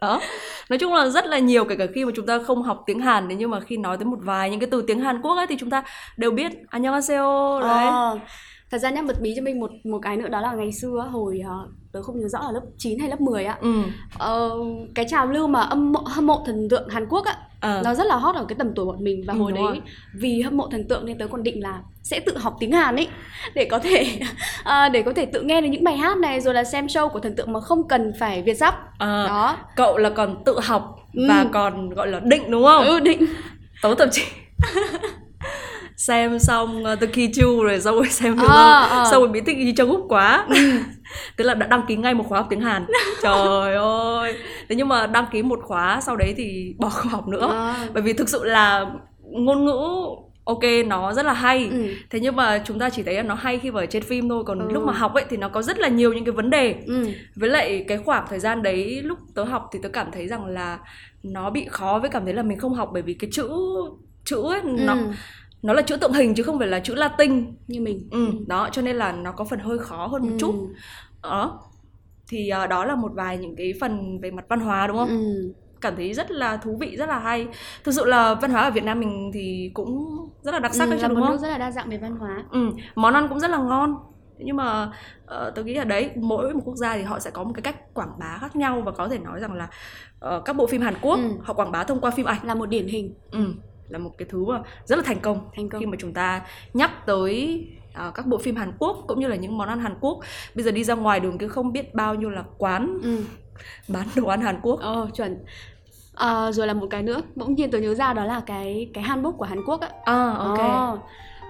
[0.00, 0.20] đó
[0.68, 3.00] nói chung là rất là nhiều kể cả khi mà chúng ta không học tiếng
[3.00, 5.36] Hàn thế nhưng mà khi nói tới một vài những cái từ tiếng Hàn Quốc
[5.36, 5.82] ấy thì chúng ta
[6.16, 8.18] đều biết 안녕하세요 đấy ờ,
[8.71, 11.09] thật ra nhá bật mí cho mình một một cái nữa đó là ngày xưa
[11.11, 13.81] hồi uh, tớ không nhớ rõ là lớp 9 hay lớp 10 á ừ.
[14.15, 17.81] uh, cái trào lưu mà âm mộ, hâm mộ thần tượng Hàn Quốc á à.
[17.83, 19.81] nó rất là hot ở cái tầm tuổi bọn mình và ừ, hồi đấy rồi.
[20.13, 22.95] vì hâm mộ thần tượng nên tớ còn định là sẽ tự học tiếng Hàn
[22.95, 23.07] ấy
[23.55, 24.19] để có thể
[24.61, 27.09] uh, để có thể tự nghe được những bài hát này rồi là xem show
[27.09, 30.59] của thần tượng mà không cần phải việt sắp à, đó cậu là còn tự
[30.63, 31.25] học ừ.
[31.29, 33.25] và còn gọi là định đúng không ừ định
[33.81, 34.23] tớ thậm chí
[35.99, 39.05] xem xong uh, The Key Two rồi xong rồi xem được à, à.
[39.11, 40.55] xong rồi bị thích Yi Jung Wook quá ừ.
[41.37, 42.85] tức là đã đăng ký ngay một khóa học tiếng Hàn
[43.23, 44.33] trời ơi
[44.69, 47.87] thế nhưng mà đăng ký một khóa sau đấy thì bỏ không học nữa à.
[47.93, 48.85] bởi vì thực sự là
[49.21, 49.79] ngôn ngữ
[50.43, 51.87] ok nó rất là hay ừ.
[52.09, 54.43] thế nhưng mà chúng ta chỉ thấy là nó hay khi vào trên phim thôi
[54.45, 54.73] còn ừ.
[54.73, 57.07] lúc mà học ấy thì nó có rất là nhiều những cái vấn đề ừ.
[57.35, 60.45] với lại cái khoảng thời gian đấy lúc tớ học thì tớ cảm thấy rằng
[60.45, 60.79] là
[61.23, 63.49] nó bị khó với cảm thấy là mình không học bởi vì cái chữ
[64.25, 64.75] chữ ấy ừ.
[64.79, 64.95] nó
[65.61, 68.07] nó là chữ tượng hình chứ không phải là chữ Latin như mình.
[68.11, 70.37] Ừ, đó cho nên là nó có phần hơi khó hơn một ừ.
[70.39, 70.69] chút.
[71.23, 71.59] Đó
[72.27, 75.09] thì uh, đó là một vài những cái phần về mặt văn hóa đúng không?
[75.09, 75.53] Ừ.
[75.81, 77.47] cảm thấy rất là thú vị rất là hay.
[77.83, 80.07] Thực sự là văn hóa ở Việt Nam mình thì cũng
[80.41, 81.35] rất là đặc sắc ừ, đấy là đúng một không?
[81.35, 82.43] nước rất là đa dạng về văn hóa.
[82.51, 83.95] Ừ, món ăn cũng rất là ngon.
[84.37, 84.91] Nhưng mà
[85.23, 87.61] uh, tôi nghĩ là đấy mỗi một quốc gia thì họ sẽ có một cái
[87.61, 89.69] cách quảng bá khác nhau và có thể nói rằng là
[90.35, 91.29] uh, các bộ phim Hàn Quốc ừ.
[91.43, 92.39] họ quảng bá thông qua phim ảnh.
[92.43, 93.13] Là một điển hình.
[93.31, 93.39] Ừ
[93.89, 95.79] là một cái thứ mà rất là thành công, thành công.
[95.79, 96.41] khi mà chúng ta
[96.73, 97.67] nhắc tới
[98.07, 100.19] uh, các bộ phim Hàn Quốc cũng như là những món ăn Hàn Quốc
[100.55, 103.17] bây giờ đi ra ngoài đường cứ không biết bao nhiêu là quán ừ.
[103.87, 105.37] bán đồ ăn Hàn Quốc ờ chuẩn
[106.15, 109.03] à, rồi là một cái nữa bỗng nhiên tôi nhớ ra đó là cái cái
[109.03, 110.93] hanbok của Hàn Quốc á à, ok à,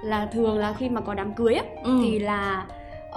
[0.03, 1.99] là thường là khi mà có đám cưới á ừ.
[2.03, 2.65] thì là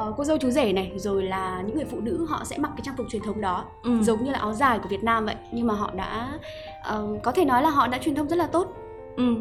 [0.09, 2.71] uh, cô dâu chú rể này rồi là những người phụ nữ họ sẽ mặc
[2.77, 4.03] cái trang phục truyền thống đó ừ.
[4.03, 6.39] giống như là áo dài của Việt Nam vậy nhưng mà họ đã
[6.95, 8.77] uh, có thể nói là họ đã truyền thông rất là tốt
[9.17, 9.37] ừ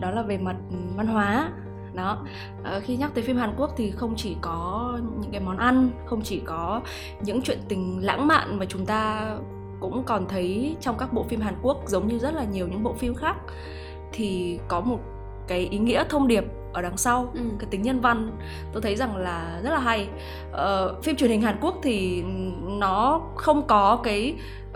[0.00, 0.56] đó là về mặt
[0.96, 1.52] văn hóa.
[1.94, 2.18] Đó.
[2.64, 5.90] À, khi nhắc tới phim Hàn Quốc thì không chỉ có những cái món ăn
[6.06, 6.80] không chỉ có
[7.20, 9.30] những chuyện tình lãng mạn mà chúng ta
[9.80, 12.82] cũng còn thấy trong các bộ phim Hàn Quốc giống như rất là nhiều những
[12.82, 13.36] bộ phim khác
[14.12, 14.98] thì có một
[15.48, 17.40] cái ý nghĩa thông điệp ở đằng sau ừ.
[17.58, 18.30] cái tính nhân văn
[18.72, 20.08] tôi thấy rằng là rất là hay.
[20.50, 22.22] Uh, phim truyền hình Hàn Quốc thì
[22.62, 24.34] nó không có cái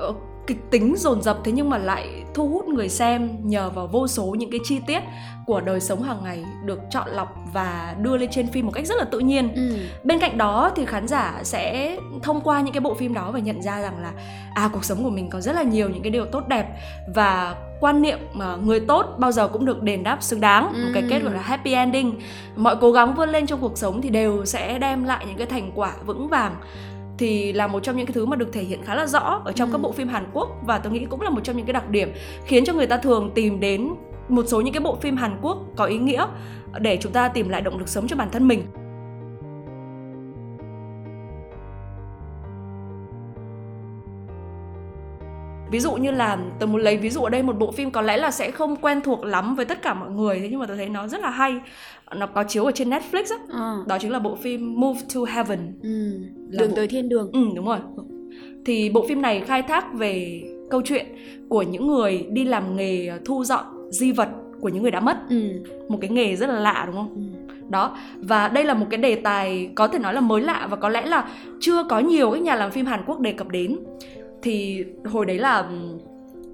[0.09, 3.87] uh, kịch tính dồn dập thế nhưng mà lại thu hút người xem nhờ vào
[3.87, 5.01] vô số những cái chi tiết
[5.47, 8.87] của đời sống hàng ngày được chọn lọc và đưa lên trên phim một cách
[8.87, 9.55] rất là tự nhiên.
[9.55, 9.77] Ừ.
[10.05, 13.39] Bên cạnh đó thì khán giả sẽ thông qua những cái bộ phim đó và
[13.39, 14.13] nhận ra rằng là
[14.55, 16.67] à cuộc sống của mình có rất là nhiều những cái điều tốt đẹp
[17.15, 20.83] và quan niệm mà người tốt bao giờ cũng được đền đáp xứng đáng ừ.
[20.85, 22.21] một cái kết gọi là happy ending
[22.57, 25.47] mọi cố gắng vươn lên trong cuộc sống thì đều sẽ đem lại những cái
[25.47, 26.57] thành quả vững vàng
[27.21, 29.53] thì là một trong những cái thứ mà được thể hiện khá là rõ ở
[29.53, 29.73] trong ừ.
[29.73, 31.91] các bộ phim Hàn Quốc và tôi nghĩ cũng là một trong những cái đặc
[31.91, 32.13] điểm
[32.45, 33.91] khiến cho người ta thường tìm đến
[34.29, 36.27] một số những cái bộ phim Hàn Quốc có ý nghĩa
[36.79, 38.63] để chúng ta tìm lại động lực sống cho bản thân mình.
[45.71, 48.03] Ví dụ như là tôi muốn lấy ví dụ ở đây một bộ phim có
[48.03, 50.67] lẽ là sẽ không quen thuộc lắm với tất cả mọi người thế nhưng mà
[50.67, 51.55] tôi thấy nó rất là hay
[52.17, 53.77] nó có chiếu ở trên Netflix á à.
[53.87, 56.13] đó chính là bộ phim Move to Heaven ừ.
[56.49, 56.77] đường bộ...
[56.77, 57.79] tới thiên đường ừ đúng rồi
[58.67, 61.07] thì bộ phim này khai thác về câu chuyện
[61.49, 64.29] của những người đi làm nghề thu dọn di vật
[64.61, 65.63] của những người đã mất ừ.
[65.89, 67.55] một cái nghề rất là lạ đúng không ừ.
[67.69, 70.77] đó và đây là một cái đề tài có thể nói là mới lạ và
[70.77, 71.29] có lẽ là
[71.61, 73.77] chưa có nhiều các nhà làm phim Hàn Quốc đề cập đến
[74.43, 75.71] thì hồi đấy là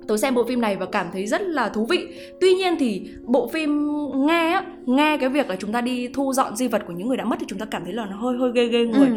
[0.09, 2.07] tôi xem bộ phim này và cảm thấy rất là thú vị.
[2.41, 3.89] Tuy nhiên thì bộ phim
[4.27, 7.09] nghe á nghe cái việc là chúng ta đi thu dọn di vật của những
[7.09, 9.09] người đã mất thì chúng ta cảm thấy là nó hơi hơi ghê ghê người.
[9.09, 9.17] Ừ.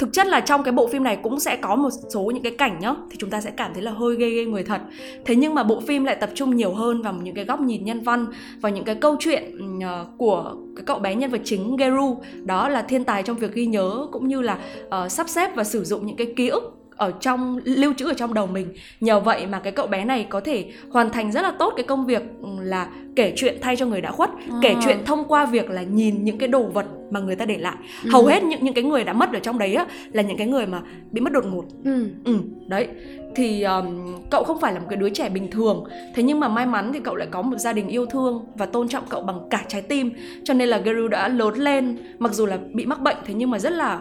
[0.00, 2.52] thực chất là trong cái bộ phim này cũng sẽ có một số những cái
[2.52, 4.80] cảnh nhá thì chúng ta sẽ cảm thấy là hơi ghê ghê người thật.
[5.24, 7.84] Thế nhưng mà bộ phim lại tập trung nhiều hơn vào những cái góc nhìn
[7.84, 8.26] nhân văn
[8.60, 12.16] và những cái câu chuyện ờ, của cái cậu bé nhân vật chính Geru.
[12.44, 15.64] Đó là thiên tài trong việc ghi nhớ cũng như là uh, sắp xếp và
[15.64, 18.68] sử dụng những cái ký ức ở trong lưu trữ ở trong đầu mình.
[19.00, 21.84] Nhờ vậy mà cái cậu bé này có thể hoàn thành rất là tốt cái
[21.84, 24.58] công việc ừ, là kể chuyện thay cho người đã khuất à.
[24.62, 27.58] kể chuyện thông qua việc là nhìn những cái đồ vật mà người ta để
[27.58, 27.76] lại.
[28.04, 28.10] Ừ.
[28.12, 30.46] hầu hết những những cái người đã mất ở trong đấy á là những cái
[30.46, 31.64] người mà bị mất đột ngột.
[31.84, 32.88] Ừ, ừ đấy.
[33.36, 35.84] Thì um, cậu không phải là một cái đứa trẻ bình thường.
[36.14, 38.66] Thế nhưng mà may mắn thì cậu lại có một gia đình yêu thương và
[38.66, 40.10] tôn trọng cậu bằng cả trái tim.
[40.44, 43.50] Cho nên là Geru đã lớn lên mặc dù là bị mắc bệnh thế nhưng
[43.50, 44.00] mà rất là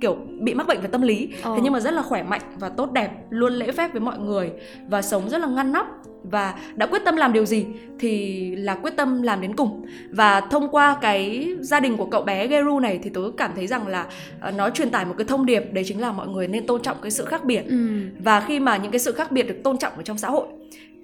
[0.00, 1.52] kiểu bị mắc bệnh về tâm lý ờ.
[1.54, 4.18] thế nhưng mà rất là khỏe mạnh và tốt đẹp luôn lễ phép với mọi
[4.18, 4.50] người
[4.88, 5.86] và sống rất là ngăn nắp
[6.22, 7.66] và đã quyết tâm làm điều gì
[7.98, 12.22] thì là quyết tâm làm đến cùng và thông qua cái gia đình của cậu
[12.22, 14.06] bé Geru này thì tôi cảm thấy rằng là
[14.48, 16.82] uh, nó truyền tải một cái thông điệp đấy chính là mọi người nên tôn
[16.82, 18.00] trọng cái sự khác biệt ừ.
[18.18, 20.46] và khi mà những cái sự khác biệt được tôn trọng ở trong xã hội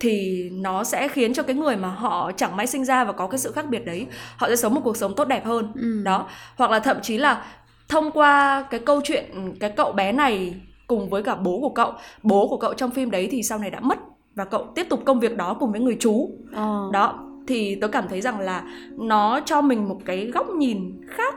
[0.00, 3.26] thì nó sẽ khiến cho cái người mà họ chẳng may sinh ra và có
[3.26, 4.06] cái sự khác biệt đấy
[4.36, 6.02] họ sẽ sống một cuộc sống tốt đẹp hơn ừ.
[6.04, 7.42] đó hoặc là thậm chí là
[7.88, 9.24] thông qua cái câu chuyện
[9.60, 10.54] cái cậu bé này
[10.86, 13.70] cùng với cả bố của cậu bố của cậu trong phim đấy thì sau này
[13.70, 13.98] đã mất
[14.34, 16.90] và cậu tiếp tục công việc đó cùng với người chú ờ.
[16.92, 18.64] đó thì tôi cảm thấy rằng là
[18.98, 21.34] nó cho mình một cái góc nhìn khác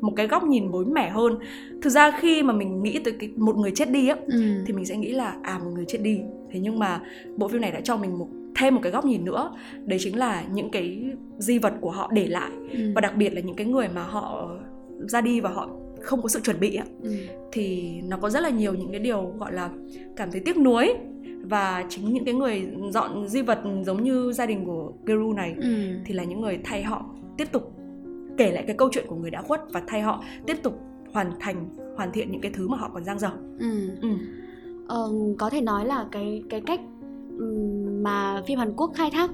[0.00, 1.38] một cái góc nhìn mới mẻ hơn
[1.82, 4.42] thực ra khi mà mình nghĩ tới cái một người chết đi á ừ.
[4.66, 6.20] thì mình sẽ nghĩ là à một người chết đi
[6.52, 7.00] thế nhưng mà
[7.36, 9.50] bộ phim này đã cho mình một thêm một cái góc nhìn nữa
[9.84, 11.04] đấy chính là những cái
[11.38, 12.92] di vật của họ để lại ừ.
[12.94, 14.50] và đặc biệt là những cái người mà họ
[14.98, 15.68] ra đi và họ
[16.02, 17.12] không có sự chuẩn bị ừ.
[17.52, 19.70] thì nó có rất là nhiều những cái điều gọi là
[20.16, 20.94] cảm thấy tiếc nuối
[21.42, 25.54] và chính những cái người dọn di vật giống như gia đình của Geru này
[25.60, 25.68] ừ.
[26.04, 27.04] thì là những người thay họ
[27.36, 27.72] tiếp tục
[28.36, 30.80] kể lại cái câu chuyện của người đã khuất và thay họ tiếp tục
[31.12, 33.30] hoàn thành hoàn thiện những cái thứ mà họ còn dang dở.
[33.58, 33.90] Ừ.
[34.02, 34.08] Ừ.
[34.88, 36.80] Ờ, có thể nói là cái cái cách
[38.02, 39.30] mà phim Hàn Quốc khai thác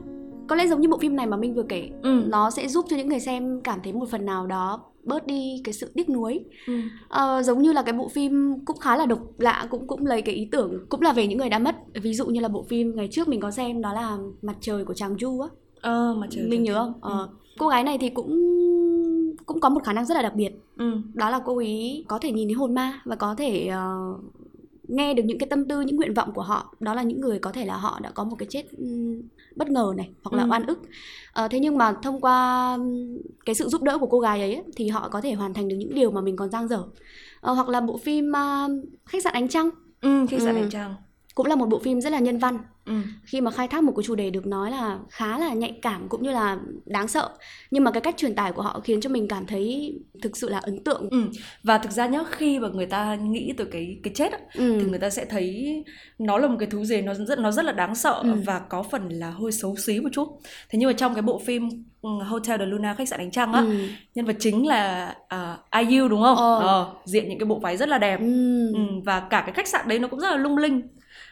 [0.49, 2.23] có lẽ giống như bộ phim này mà Minh vừa kể ừ.
[2.27, 5.61] nó sẽ giúp cho những người xem cảm thấy một phần nào đó bớt đi
[5.65, 6.41] cái sự tiếc nuối.
[6.67, 6.75] Ừ.
[7.09, 10.23] à, giống như là cái bộ phim cũng khá là độc lạ cũng cũng lấy
[10.23, 11.77] cái ý tưởng cũng là về những người đã mất.
[12.03, 14.85] Ví dụ như là bộ phim ngày trước mình có xem đó là mặt trời
[14.85, 15.49] của chàng du á.
[15.81, 16.93] Ờ mặt trời mình nhớ không?
[17.01, 17.29] Ờ, ừ.
[17.59, 18.31] cô gái này thì cũng
[19.47, 20.53] cũng có một khả năng rất là đặc biệt.
[20.77, 20.93] Ừ.
[21.15, 24.21] đó là cô ấy có thể nhìn thấy hồn ma và có thể uh,
[24.95, 27.39] nghe được những cái tâm tư những nguyện vọng của họ đó là những người
[27.39, 28.63] có thể là họ đã có một cái chết
[29.57, 30.49] bất ngờ này hoặc là ừ.
[30.51, 30.79] oan ức
[31.33, 32.79] à, thế nhưng mà thông qua
[33.47, 35.77] cái sự giúp đỡ của cô gái ấy thì họ có thể hoàn thành được
[35.79, 36.83] những điều mà mình còn dang dở
[37.41, 38.71] à, hoặc là bộ phim uh,
[39.07, 40.61] khách sạn ánh trăng ừ, khách sạn ừ.
[40.61, 40.95] ánh trăng
[41.35, 42.93] cũng là một bộ phim rất là nhân văn ừ.
[43.25, 46.09] khi mà khai thác một cái chủ đề được nói là khá là nhạy cảm
[46.09, 47.31] cũng như là đáng sợ
[47.71, 50.49] nhưng mà cái cách truyền tải của họ khiến cho mình cảm thấy thực sự
[50.49, 51.23] là ấn tượng ừ.
[51.63, 54.79] và thực ra nhá khi mà người ta nghĩ từ cái cái chết á, ừ.
[54.81, 55.85] thì người ta sẽ thấy
[56.19, 58.35] nó là một cái thú gì nó rất nó rất là đáng sợ ừ.
[58.47, 60.29] và có phần là hơi xấu xí một chút
[60.71, 61.69] thế nhưng mà trong cái bộ phim
[62.03, 63.79] ừ, Hotel de Luna khách sạn ánh trăng á ừ.
[64.15, 66.37] nhân vật chính là uh, IU đúng không?
[66.37, 66.59] Ờ.
[66.59, 68.73] Ờ, diện những cái bộ váy rất là đẹp ừ.
[68.75, 70.83] Ừ, và cả cái khách sạn đấy nó cũng rất là lung linh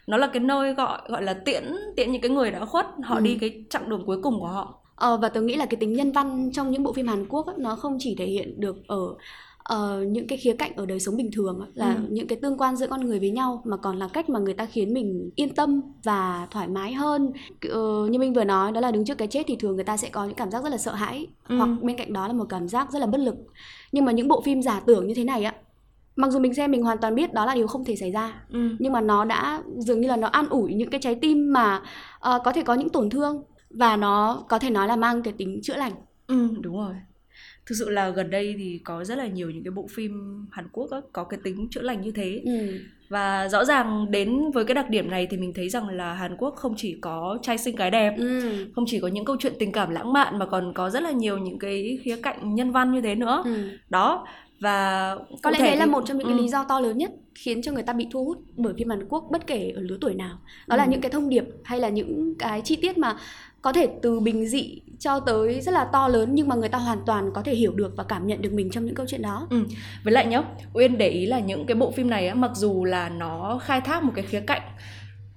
[0.07, 1.65] nó là cái nơi gọi gọi là tiễn
[1.97, 3.21] tiễn những cái người đã khuất họ ừ.
[3.21, 5.93] đi cái chặng đường cuối cùng của họ ờ, và tôi nghĩ là cái tính
[5.93, 8.77] nhân văn trong những bộ phim Hàn Quốc ấy, nó không chỉ thể hiện được
[8.87, 9.15] ở
[9.73, 12.01] uh, những cái khía cạnh ở đời sống bình thường là ừ.
[12.11, 14.55] những cái tương quan giữa con người với nhau mà còn là cách mà người
[14.55, 17.33] ta khiến mình yên tâm và thoải mái hơn
[17.69, 19.97] uh, như mình vừa nói đó là đứng trước cái chết thì thường người ta
[19.97, 21.57] sẽ có những cảm giác rất là sợ hãi ừ.
[21.57, 23.35] hoặc bên cạnh đó là một cảm giác rất là bất lực
[23.93, 25.55] nhưng mà những bộ phim giả tưởng như thế này á
[26.17, 28.43] mặc dù mình xem mình hoàn toàn biết đó là điều không thể xảy ra
[28.53, 28.69] ừ.
[28.79, 31.77] nhưng mà nó đã dường như là nó an ủi những cái trái tim mà
[32.37, 35.33] uh, có thể có những tổn thương và nó có thể nói là mang cái
[35.39, 35.93] tính chữa lành
[36.27, 36.95] ừ đúng rồi
[37.67, 40.69] thực sự là gần đây thì có rất là nhiều những cái bộ phim Hàn
[40.73, 42.53] Quốc có cái tính chữa lành như thế ừ.
[43.09, 46.37] và rõ ràng đến với cái đặc điểm này thì mình thấy rằng là Hàn
[46.37, 48.51] Quốc không chỉ có trai xinh gái đẹp Ừ.
[48.75, 51.11] không chỉ có những câu chuyện tình cảm lãng mạn mà còn có rất là
[51.11, 53.69] nhiều những cái khía cạnh nhân văn như thế nữa Ừ.
[53.91, 54.27] đó
[54.63, 56.43] và có lẽ đấy là một trong những cái ừ.
[56.43, 59.09] lý do to lớn nhất khiến cho người ta bị thu hút bởi phim Hàn
[59.09, 60.91] Quốc bất kể ở lứa tuổi nào đó là Ừ.
[60.91, 63.17] những cái thông điệp hay là những cái chi tiết mà
[63.63, 66.79] có thể từ bình dị cho tới rất là to lớn nhưng mà người ta
[66.79, 69.23] hoàn toàn có thể hiểu được và cảm nhận được mình trong những câu chuyện
[69.23, 69.49] đó
[70.05, 70.43] với lại nhá
[70.75, 73.81] Uyên để ý là những cái bộ phim này á mặc dù là nó khai
[73.81, 74.63] thác một cái khía cạnh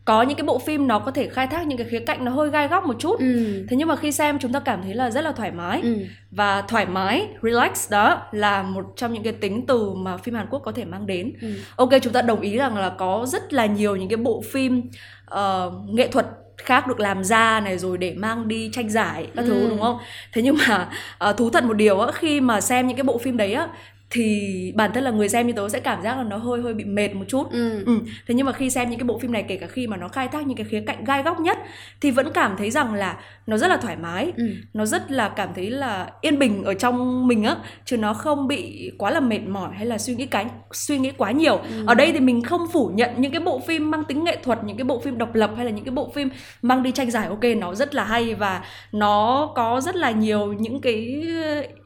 [0.06, 2.32] có những cái bộ phim nó có thể khai thác những cái khía cạnh nó
[2.32, 3.66] hơi gai góc một chút ừ.
[3.70, 5.96] thế nhưng mà khi xem chúng ta cảm thấy là rất là thoải mái Ừ.
[6.32, 10.48] và thoải mái relax đó là một trong những cái tính từ mà phim Hàn
[10.50, 11.48] Quốc có thể mang đến Ừ.
[11.76, 14.82] ok chúng ta đồng ý rằng là có rất là nhiều những cái bộ phim
[15.26, 16.26] ờ, nghệ thuật
[16.58, 19.68] khác được làm ra này rồi để mang đi tranh giải các thứ Ừ.
[19.70, 19.98] đúng không
[20.34, 23.18] thế nhưng mà ờ, thú thật một điều á khi mà xem những cái bộ
[23.18, 23.68] phim đấy á
[24.10, 26.74] thì bản thân là người xem như tớ sẽ cảm giác là nó hơi hơi
[26.74, 27.84] bị mệt một chút Ừ.
[27.86, 28.00] Ừ.
[28.28, 30.08] Thế nhưng mà khi xem những cái bộ phim này kể cả khi mà nó
[30.08, 31.58] khai thác những cái khía cạnh gai góc nhất
[32.02, 34.44] thì vẫn cảm thấy rằng là nó rất là thoải mái, Ừ.
[34.74, 38.48] nó rất là cảm thấy là yên bình ở trong mình á, chứ nó không
[38.48, 41.58] bị quá là mệt mỏi hay là suy nghĩ cái suy nghĩ quá nhiều.
[41.58, 41.84] Ừ.
[41.88, 44.64] Ở đây thì mình không phủ nhận những cái bộ phim mang tính nghệ thuật,
[44.64, 46.30] những cái bộ phim độc lập hay là những cái bộ phim
[46.62, 50.54] mang đi tranh giải ok nó rất là hay và nó có rất là nhiều
[50.54, 51.24] những cái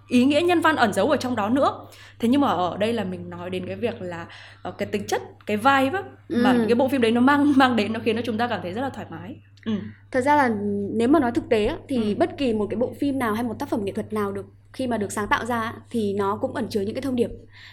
[0.10, 1.86] ý nghĩa nhân văn ẩn giấu ở trong đó nữa
[2.20, 4.26] thế nhưng mà ở đây là mình nói đến cái việc là
[4.62, 6.58] ờ, cái tính chất cái vibe á mà Ừ.
[6.60, 8.60] những cái bộ phim đấy nó mang mang đến nó khiến cho chúng ta cảm
[8.62, 9.72] thấy rất là thoải mái ừ.
[10.12, 10.50] Thật ra là
[10.92, 12.16] nếu mà nói thực tế á, thì Ừ.
[12.20, 14.46] bất kỳ một cái bộ phim nào hay một tác phẩm nghệ thuật nào được
[14.74, 17.30] khi mà được sáng tạo ra thì nó cũng ẩn chứa những cái thông điệp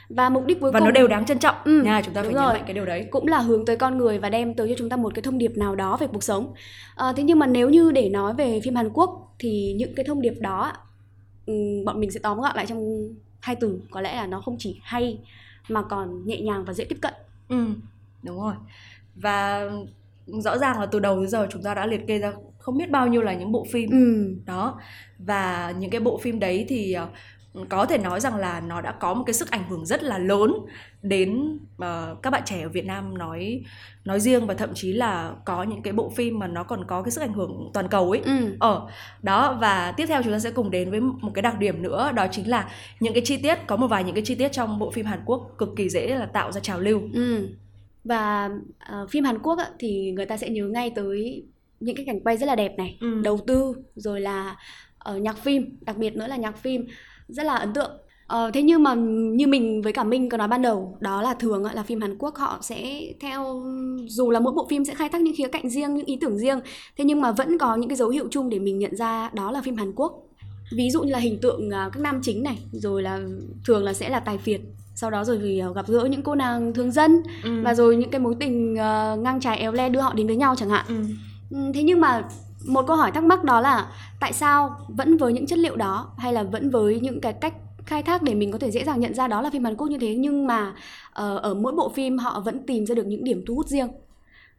[0.09, 2.23] và mục đích cuối và cùng nó đều đáng trân trọng Ừ, nha chúng ta
[2.23, 2.53] phải đúng nhấn rồi.
[2.53, 4.89] mạnh cái điều đấy cũng là hướng tới con người và đem tới cho chúng
[4.89, 6.55] ta một cái thông điệp nào đó về cuộc sống
[6.97, 10.05] à, thế nhưng mà nếu như để nói về phim Hàn Quốc thì những cái
[10.05, 10.73] thông điệp đó
[11.85, 13.09] bọn mình sẽ tóm gọn lại trong
[13.41, 13.81] hai từ.
[13.91, 15.19] Có lẽ là nó không chỉ hay
[15.69, 17.15] mà còn nhẹ nhàng và dễ tiếp cận.
[17.49, 17.67] Ừ
[18.23, 18.55] đúng rồi.
[19.15, 19.71] Và
[20.27, 22.91] rõ ràng là từ đầu đến giờ chúng ta đã liệt kê ra không biết
[22.91, 23.91] bao nhiêu là những bộ phim.
[23.91, 24.35] Ừ.
[24.47, 24.81] đó.
[25.19, 27.09] Và những cái bộ phim đấy thì ờ,
[27.69, 30.19] có thể nói rằng là nó đã có một cái sức ảnh hưởng rất là
[30.19, 30.53] lớn
[31.03, 33.63] đến ờ, các bạn trẻ ở Việt Nam nói
[34.05, 37.03] nói riêng và thậm chí là có những cái bộ phim mà nó còn có
[37.03, 38.57] cái sức ảnh hưởng toàn cầu ấy Ừ.
[38.61, 38.87] ở
[39.23, 42.13] đó và tiếp theo chúng ta sẽ cùng đến với một cái đặc điểm nữa
[42.15, 42.69] đó chính là
[43.01, 45.21] những cái chi tiết có một vài những cái chi tiết trong bộ phim Hàn
[45.27, 47.49] Quốc cực kỳ dễ là tạo ra trào lưu Ừ.
[48.05, 51.45] Và ờ, phim Hàn Quốc á, thì người ta sẽ nhớ ngay tới
[51.81, 53.21] những cái cảnh quay rất là đẹp này, Ừ.
[53.25, 54.57] đầu tư rồi là
[54.99, 56.87] ờ, nhạc phim, đặc biệt nữa là nhạc phim
[57.29, 57.91] rất là ấn tượng.
[58.27, 58.95] Ờ, thế nhưng mà
[59.35, 62.19] như mình với cả Minh có nói ban đầu đó là thường là phim Hàn
[62.19, 63.63] Quốc họ sẽ theo
[64.07, 66.39] dù là mỗi bộ phim sẽ khai thác những khía cạnh riêng, những ý tưởng
[66.39, 66.61] riêng,
[66.97, 69.51] thế nhưng mà vẫn có những cái dấu hiệu chung để mình nhận ra đó
[69.51, 70.23] là phim Hàn Quốc.
[70.77, 73.21] Ví dụ như là hình tượng à, các nam chính này, rồi là
[73.65, 74.61] thường là sẽ là tài phiệt
[74.97, 77.63] sau đó rồi thì ờ, gặp gỡ những cô nàng thường dân ừ.
[77.63, 80.37] và rồi những cái mối tình ờ, ngang trái éo le đưa họ đến với
[80.37, 80.87] nhau chẳng hạn.
[81.51, 82.29] Ừ, thế nhưng mà
[82.69, 86.13] một câu hỏi thắc mắc đó là tại sao vẫn với những chất liệu đó
[86.19, 87.55] hay là vẫn với những cái cách
[87.87, 89.87] khai thác để mình có thể dễ dàng nhận ra đó là phim Hàn Quốc
[89.87, 90.15] như thế?
[90.15, 90.75] Nhưng mà
[91.13, 93.89] ờ, ở mỗi bộ phim họ vẫn tìm ra được những điểm thu hút riêng.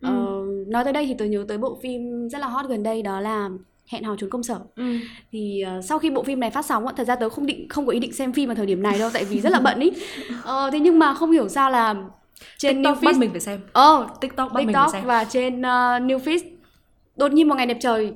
[0.02, 3.02] Ờ, nói tới đây thì tôi nhớ tới bộ phim rất là hot gần đây
[3.02, 3.50] đó là
[3.88, 4.60] hẹn hò trốn công sở.
[4.76, 4.84] Ừ.
[5.32, 7.86] thì ờ, sau khi bộ phim này phát sóng thật ra tớ không định không
[7.86, 9.80] có ý định xem phim vào thời điểm này đâu tại vì rất là bận
[9.80, 9.92] ý.
[10.44, 11.96] Ờ, thế nhưng mà không hiểu sao là
[12.58, 13.60] trên TikTok New bắt mình phải xem.
[13.74, 15.08] Ờ, TikTok bắt mình TikTok phải xem.
[15.08, 15.64] và trên uh,
[16.02, 16.40] New Feed
[17.18, 18.14] đột nhiên một ngày đẹp trời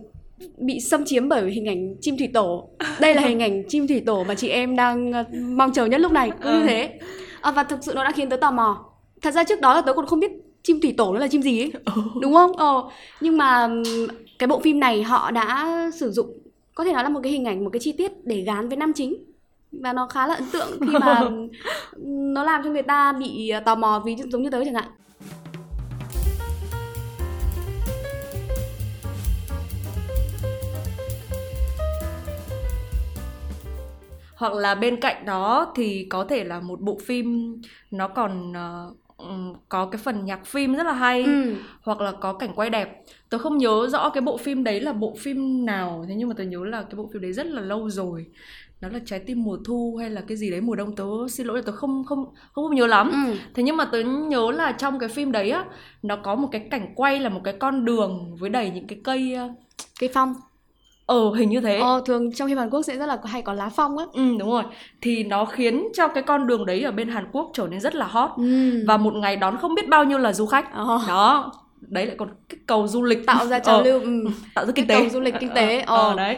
[0.58, 2.70] bị xâm chiếm bởi hình ảnh chim thủy tổ.
[3.00, 6.02] Đây là hình ảnh chim thủy tổ mà chị em đang ờ, mong chờ nhất
[6.02, 6.32] lúc này.
[6.44, 6.66] Cứ như Ừ.
[6.68, 7.00] thế.
[7.42, 8.86] À, và thực sự nó đã khiến tớ tò mò.
[9.22, 10.32] Thật ra trước đó là tớ còn không biết
[10.64, 11.72] chim thủy tổ nó là chim gì ấy.
[12.22, 12.58] Đúng không?
[12.58, 12.84] Ờ.
[13.22, 13.70] Nhưng mà
[14.40, 16.38] cái bộ phim này họ đã sử dụng
[16.76, 18.78] có thể nói là một cái hình ảnh một cái chi tiết để gán với
[18.78, 19.16] nam chính.
[19.72, 21.22] Và nó khá là ấn tượng khi mà
[22.08, 24.90] nó làm cho người ta bị ờ, tò mò vì giống như tớ chẳng hạn
[34.42, 37.56] hoặc là bên cạnh đó thì có thể là một bộ phim
[37.92, 38.92] nó còn ờ,
[39.70, 41.56] có cái phần nhạc phim rất là hay ừ.
[41.82, 43.04] hoặc là có cảnh quay đẹp.
[43.30, 46.36] Tớ không nhớ rõ cái bộ phim đấy là bộ phim nào thế nhưng mà
[46.38, 48.26] tớ nhớ là cái bộ phim đấy rất là lâu rồi.
[48.82, 50.96] Nó là trái tim mùa thu hay là cái gì đấy mùa đông.
[50.96, 53.12] Tớ xin lỗi là tớ không không không, không nhớ lắm.
[53.28, 53.34] Ừ.
[53.54, 55.66] thế nhưng mà tớ nhớ là trong cái phim đấy á
[56.04, 59.00] nó có một cái cảnh quay là một cái con đường với đầy những cái
[59.04, 59.38] cây
[60.00, 60.34] cây phong
[61.12, 63.54] ờ hình như thế ờ, thường trong phim Hàn Quốc sẽ rất là hay có
[63.54, 64.64] lá phong á ừ đúng rồi
[65.02, 67.96] thì nó khiến cho cái con đường đấy ở bên Hàn Quốc trở nên rất
[67.96, 68.84] là hot ừ.
[68.88, 71.00] và một ngày đón không biết bao nhiêu là du khách Ờ.
[71.08, 74.26] đó đấy lại còn kích cầu du lịch tạo ra trào Ờ, lưu ừ.
[74.56, 76.16] tạo ra kinh Kích tế cầu du lịch kinh tế, ờ, ờ.
[76.16, 76.38] đấy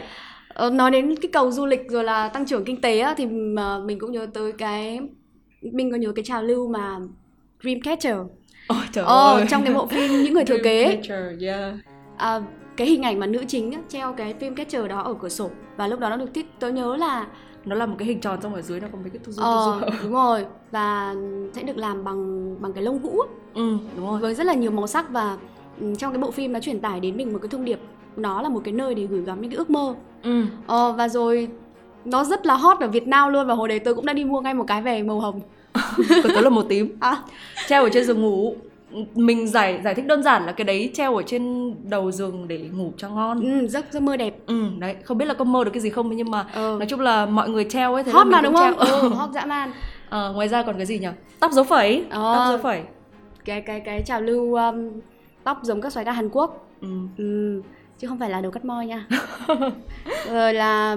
[0.54, 3.26] Ờ, nói đến cái cầu du lịch rồi là tăng trưởng kinh tế á, thì
[3.26, 5.00] mà mình cũng nhớ tới cái
[5.72, 6.96] mình có nhớ cái trào lưu mà
[7.62, 8.16] Dreamcatcher
[8.68, 9.46] Ôi trời ờ, ơi.
[9.50, 11.00] trong cái bộ phim những người thừa kế
[11.40, 11.74] yeah.
[12.16, 12.40] à,
[12.76, 15.50] cái hình ảnh mà nữ chính á, treo cái phim catcher đó ở cửa sổ
[15.76, 17.26] và lúc đó nó được thiết tớ nhớ là
[17.64, 19.42] Nó là một cái hình tròn xong ở dưới nó có mấy cái tu du
[19.42, 19.86] tu ờ, du.
[20.02, 21.14] đúng rồi và
[21.52, 23.16] sẽ được làm bằng bằng cái lông vũ
[23.54, 24.20] Ừ, đúng rồi.
[24.20, 25.36] với rất là nhiều màu sắc và
[25.80, 27.78] ừ, trong cái bộ phim nó truyền tải đến mình một cái thông điệp
[28.16, 30.42] nó là một cái nơi để gửi gắm những cái ước mơ Ừ.
[30.66, 31.48] ờ, và rồi
[32.04, 34.24] nó rất là hot ở Việt Nam luôn và hồi đấy tôi cũng đã đi
[34.24, 35.40] mua ngay một cái về màu hồng
[36.22, 36.96] Của tớ là màu tím.
[37.00, 37.22] à,
[37.66, 38.56] Treo ở trên giường ngủ.
[39.14, 42.58] Mình giải giải thích đơn giản là cái đấy treo ở trên đầu giường để
[42.58, 43.40] ngủ cho ngon.
[43.40, 45.90] ừ, giấc giấc mơ đẹp Ừ, đấy, không biết là có mơ được cái gì
[45.90, 46.76] không nhưng mà ờ.
[46.78, 49.00] nói chung là mọi người treo ấy thế hot mà đúng không treo.
[49.00, 49.70] ừ, hot dã man
[50.08, 51.08] Ờ, ngoài ra còn cái gì nhỉ?
[51.40, 52.04] Tóc dấu phẩy.
[52.10, 52.34] Ờ.
[52.34, 52.82] Tóc dấu phẩy.
[53.44, 54.90] cái cái cái trào lưu um,
[55.44, 56.88] tóc giống các xoáy ca Hàn Quốc Ừ.
[57.18, 57.62] ừ,
[57.98, 59.06] chứ không phải là đầu cắt moi nha
[60.32, 60.96] rồi là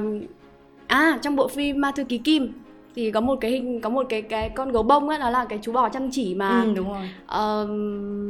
[0.88, 2.52] à trong bộ phim Ma thư ký Kim
[2.98, 5.46] thì có một cái hình có một cái cái con gấu bông á đó là
[5.46, 7.10] cái chú bò chăm chỉ mà ừ, đúng rồi.
[7.28, 7.68] ờ,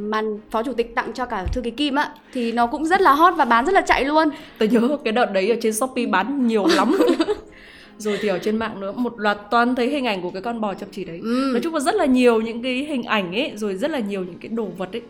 [0.08, 3.00] mà phó chủ tịch tặng cho cả thư ký Kim á thì nó cũng rất
[3.00, 4.28] là hot và bán rất là chạy luôn
[4.58, 6.98] Tớ nhớ cái đợt đấy ở trên Shopee bán nhiều lắm.
[7.98, 10.60] Rồi thì ở trên mạng nữa một loạt toàn thấy hình ảnh của cái con
[10.60, 11.20] bò chăm chỉ đấy.
[11.22, 11.50] ừ.
[11.52, 14.24] Nói chung là rất là nhiều những cái hình ảnh ấy rồi rất là nhiều
[14.24, 15.02] những cái đồ vật ấy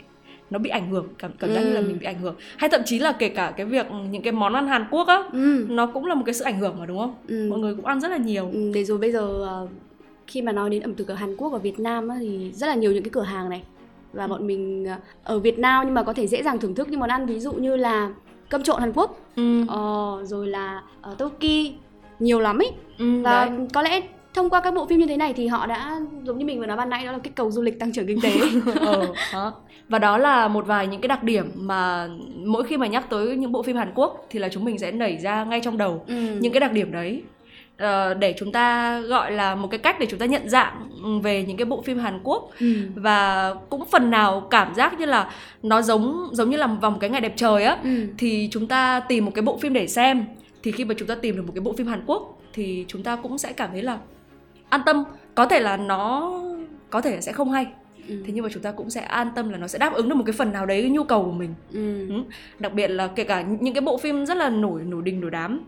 [0.50, 1.86] nó bị ảnh hưởng cảm cảm giác như là Ừ.
[1.86, 4.52] mình bị ảnh hưởng hay thậm chí là kể cả cái việc những cái món
[4.54, 5.66] ăn Hàn Quốc á Ừ.
[5.68, 7.46] nó cũng là một cái sự ảnh hưởng mà đúng không Ừ.
[7.50, 9.66] mọi người cũng ăn rất là nhiều Ừ, để rồi bây giờ ờ,
[10.26, 12.66] khi mà nói đến ẩm thực ở Hàn Quốc và Việt Nam á, thì rất
[12.66, 13.62] là nhiều những cái cửa hàng này
[14.12, 14.28] và Ừ.
[14.28, 17.00] bọn mình ờ, ở Việt Nam nhưng mà có thể dễ dàng thưởng thức những
[17.00, 18.10] món ăn ví dụ như là
[18.48, 19.64] cơm trộn Hàn Quốc ừ.
[19.68, 20.82] ờ, rồi là
[21.12, 21.72] uh, toki
[22.18, 23.66] nhiều lắm ấy Ừ, và đấy.
[23.74, 24.00] có lẽ
[24.38, 26.66] thông qua các bộ phim như thế này thì họ đã giống như mình vừa
[26.66, 28.32] nói ban nãy đó là kích cầu du lịch tăng trưởng kinh tế
[28.80, 29.52] ờ, đó.
[29.88, 32.08] và đó là một vài những cái đặc điểm mà
[32.44, 34.92] mỗi khi mà nhắc tới những bộ phim Hàn Quốc thì là chúng mình sẽ
[34.92, 36.14] nảy ra ngay trong đầu ừ.
[36.40, 37.22] những cái đặc điểm đấy
[37.78, 40.88] Ờ, để chúng ta gọi là một cái cách để chúng ta nhận dạng
[41.22, 42.74] về những cái bộ phim Hàn Quốc ừ.
[42.94, 45.30] và cũng phần nào cảm giác như là
[45.62, 47.90] nó giống giống như là vào một cái ngày đẹp trời á Ừ.
[48.18, 50.24] thì chúng ta tìm một cái bộ phim để xem
[50.62, 53.02] thì khi mà chúng ta tìm được một cái bộ phim Hàn Quốc thì chúng
[53.02, 53.98] ta cũng sẽ cảm thấy là
[54.68, 55.04] an tâm
[55.34, 56.32] có thể là nó
[56.90, 57.66] có thể sẽ không hay
[58.08, 58.14] Ừ.
[58.26, 60.14] thế nhưng mà chúng ta cũng sẽ an tâm là nó sẽ đáp ứng được
[60.14, 62.08] một cái phần nào đấy cái nhu cầu của mình Ừ.
[62.08, 62.14] Ừ.
[62.58, 65.30] đặc biệt là kể cả những cái bộ phim rất là nổi nổi đình nổi
[65.30, 65.60] đám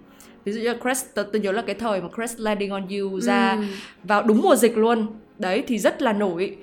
[0.45, 3.21] ví dụ như Crash tôi, tôi nhớ là cái thời mà Crash Landing on You
[3.21, 3.63] ra Ừ.
[4.05, 5.07] vào đúng mùa dịch luôn
[5.39, 6.57] đấy thì rất là nổi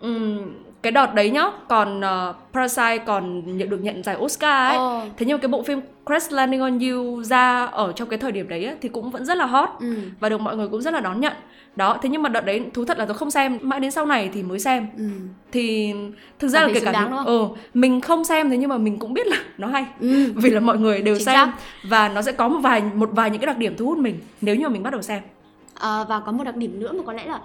[0.00, 4.76] Ừm, cái đợt đấy nhá còn uh, Parasite còn nhận được nhận giải Oscar ấy
[4.76, 5.06] Ờ.
[5.16, 8.32] thế nhưng mà cái bộ phim Crash Landing on You ra ở trong cái thời
[8.32, 9.94] điểm đấy ấy, thì cũng vẫn rất là hot Ừ.
[10.20, 11.32] và được mọi người cũng rất là đón nhận
[11.76, 14.06] đó thế nhưng mà đợt đấy thú thật là tôi không xem mãi đến sau
[14.06, 15.04] này thì mới xem Ừ.
[15.52, 15.92] thì
[16.38, 18.78] thực ra Cảm là kể cả đáng đúng ừ, mình không xem thế nhưng mà
[18.78, 20.32] mình cũng biết là nó hay Ừ.
[20.36, 21.52] vì là mọi người đều Chính xem xác.
[21.88, 24.18] và nó sẽ có một vài một vài những cái đặc điểm thu hút mình
[24.40, 25.22] nếu như mà mình bắt đầu xem
[25.74, 27.40] À, và có một đặc điểm nữa mà có lẽ là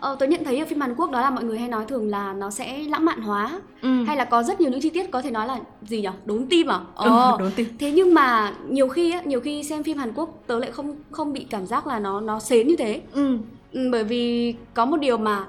[0.00, 2.08] ờ, tôi nhận thấy ở phim Hàn Quốc đó là mọi người hay nói thường
[2.10, 4.04] là nó sẽ lãng mạn hóa ừ.
[4.04, 6.46] hay là có rất nhiều những chi tiết có thể nói là gì nhỉ đốn
[6.50, 9.98] tim à ừ, đốn tim thế nhưng mà nhiều khi á, nhiều khi xem phim
[9.98, 13.00] Hàn Quốc tớ lại không không bị cảm giác là nó nó xến như thế
[13.12, 13.38] ừ.
[13.72, 15.46] Ừ, bởi vì có một điều mà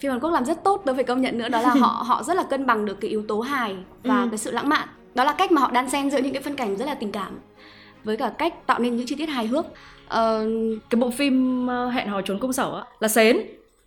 [0.00, 2.22] phim Hàn Quốc làm rất tốt tớ phải công nhận nữa đó là họ họ
[2.22, 4.28] rất là cân bằng được cái yếu tố hài và Ừ.
[4.30, 4.88] cái sự lãng mạn.
[5.14, 7.12] Đó là cách mà họ đan xen giữa những cái phân cảnh rất là tình
[7.12, 7.38] cảm
[8.04, 9.66] với cả cách tạo nên những chi tiết hài hước.
[10.08, 10.46] Ờ,
[10.90, 13.36] cái bộ phim ờ, hẹn hò trốn công sở á, là sến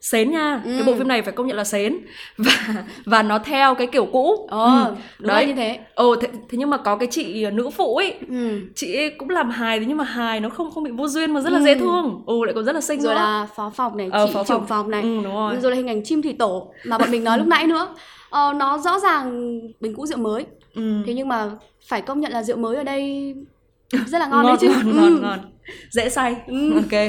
[0.02, 0.72] sến nha Ừ.
[0.78, 1.98] cái bộ phim này phải công nhận là sến
[2.38, 4.96] và và nó theo cái kiểu cũ ờ, ừ.
[5.20, 8.14] đúng đấy như thế ồ thế, thế nhưng mà có cái chị nữ phụ ấy
[8.30, 8.60] ừ.
[8.76, 11.34] chị ấy cũng làm hài thế nhưng mà hài nó không không bị vô duyên
[11.34, 11.64] mà rất là Ừ.
[11.64, 14.26] dễ thương ừ lại còn rất là xinh rồi nữa là phó phòng này Ờ,
[14.28, 14.68] chị phó trưởng phòng.
[14.68, 17.24] phòng này ừ đúng rồi rồi là hình ảnh chim thủy tổ mà bọn mình
[17.24, 17.88] nói lúc nãy nữa
[18.30, 21.04] ờ, nó rõ ràng bình cũ rượu mới ừ.
[21.06, 21.50] thế nhưng mà
[21.90, 23.34] phải công nhận là rượu mới ở đây
[24.08, 24.94] rất là ngon, ngon đấy chứ ngon Ừ.
[25.02, 25.40] ngon ngon
[25.90, 26.74] dễ say Ừ.
[26.76, 27.02] ok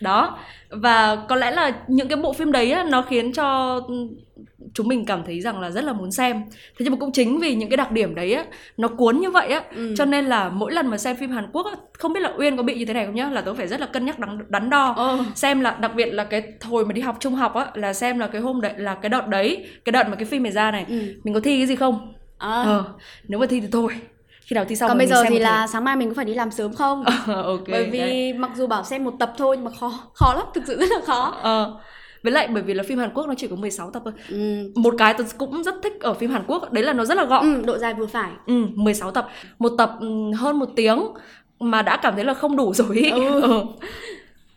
[0.00, 0.38] đó
[0.70, 3.80] và có lẽ là những cái bộ phim đấy á, nó khiến cho
[4.74, 7.38] chúng mình cảm thấy rằng là rất là muốn xem thế nhưng mà cũng chính
[7.40, 8.44] vì những cái đặc điểm đấy á
[8.76, 9.94] nó cuốn như vậy á Ừ.
[9.96, 12.56] cho nên là mỗi lần mà xem phim Hàn Quốc á, không biết là Uyên
[12.56, 14.38] có bị như thế này không nhá là tớ phải rất là cân nhắc đắn,
[14.48, 15.18] đắn đo Ờ.
[15.34, 18.18] xem là đặc biệt là cái hồi mà đi học trung học á là xem
[18.18, 20.70] là cái hôm đấy là cái đợt đấy cái đợt mà cái phim này ra
[20.70, 20.94] này Ừ.
[21.24, 22.62] mình có thi cái gì không À.
[22.62, 22.84] ờ
[23.28, 23.92] nếu mà thi thì thôi
[24.50, 26.34] khi nào thi xong còn bây giờ thì là sáng mai mình có phải đi
[26.34, 27.32] làm sớm không thể.
[27.42, 28.32] ok bởi vì đấy.
[28.32, 30.90] mặc dù bảo xem một tập thôi nhưng mà khó khó lắm thực sự rất
[30.90, 31.80] là khó Ờ.
[32.22, 34.14] Với lại bởi vì là phim Hàn Quốc nó chỉ có 16 tập thôi.
[34.30, 34.72] ừ.
[34.76, 37.24] Một cái tôi cũng rất thích ở phim Hàn Quốc đấy là nó rất là
[37.24, 37.54] gọn.
[37.54, 39.28] ừ, độ dài vừa phải Ừ, 16 tập.
[39.58, 40.98] Một tập ừ, hơn một tiếng
[41.60, 42.96] mà đã cảm thấy là không đủ rồi.
[42.96, 43.10] ý.
[43.10, 43.40] Ừ.
[43.42, 43.64] Ừ.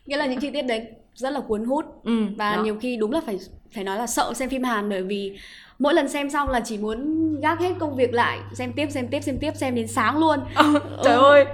[0.06, 0.82] nghĩa là những chi tiết đấy
[1.14, 2.62] rất là cuốn hút Ừ, và đó.
[2.62, 3.38] nhiều khi đúng là phải
[3.74, 5.36] phải nói là sợ xem phim Hàn bởi vì
[5.82, 9.08] mỗi lần xem xong là chỉ muốn gác hết công việc lại xem tiếp xem
[9.08, 11.22] tiếp xem tiếp xem đến sáng luôn Ờ, trời Ừ.
[11.22, 11.44] ơi.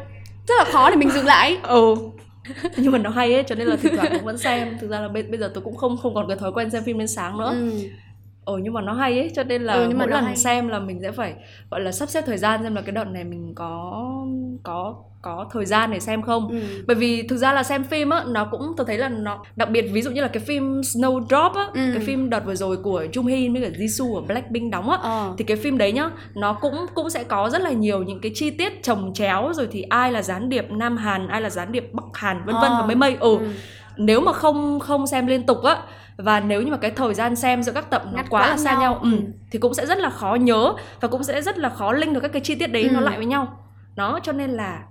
[0.48, 1.94] rất là khó để mình dừng lại ừ
[2.76, 5.00] nhưng mà nó hay ấy cho nên là thỉnh thoảng cũng vẫn xem thực ra
[5.00, 7.08] là bây, bây giờ tôi cũng không không còn cái thói quen xem phim đến
[7.08, 7.88] sáng nữa ừ
[8.44, 10.36] ừ nhưng mà nó hay ấy cho nên là ừ, nhưng mỗi lần hay.
[10.36, 11.34] xem là mình sẽ phải
[11.70, 14.02] gọi là sắp xếp thời gian xem là cái đợt này mình có
[14.62, 16.60] có có thời gian để xem không ừ.
[16.86, 19.70] bởi vì thực ra là xem phim á nó cũng tôi thấy là nó đặc
[19.70, 21.80] biệt ví dụ như là cái phim Snowdrop á ừ.
[21.94, 24.98] cái phim đợt vừa rồi của Jung Hin với cả Jisoo ở Blackpink đóng á
[25.02, 25.34] ờ.
[25.38, 28.32] thì cái phim đấy nhá nó cũng cũng sẽ có rất là nhiều những cái
[28.34, 31.72] chi tiết chồng chéo rồi thì ai là gián điệp Nam Hàn ai là gián
[31.72, 32.76] điệp Bắc Hàn vân vân ờ.
[32.80, 33.38] và mấy mây ừ.
[33.38, 33.48] ừ
[33.98, 35.82] nếu mà không không xem liên tục á
[36.16, 38.72] và nếu như mà cái thời gian xem giữa các tập nó quá là xa
[38.72, 39.10] nhau, nhau ừ,
[39.50, 42.20] thì cũng sẽ rất là khó nhớ và cũng sẽ rất là khó link được
[42.20, 42.90] các cái chi tiết đấy ừ.
[42.90, 43.58] nó lại với nhau
[43.98, 44.84] nó cho nên là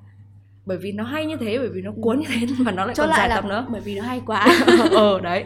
[0.66, 2.96] bởi vì nó hay như thế bởi vì nó cuốn như thế mà nó lại
[2.96, 3.66] cho còn lại dài tập nữa.
[3.70, 4.48] bởi vì nó hay quá.
[4.92, 5.44] Ờ đấy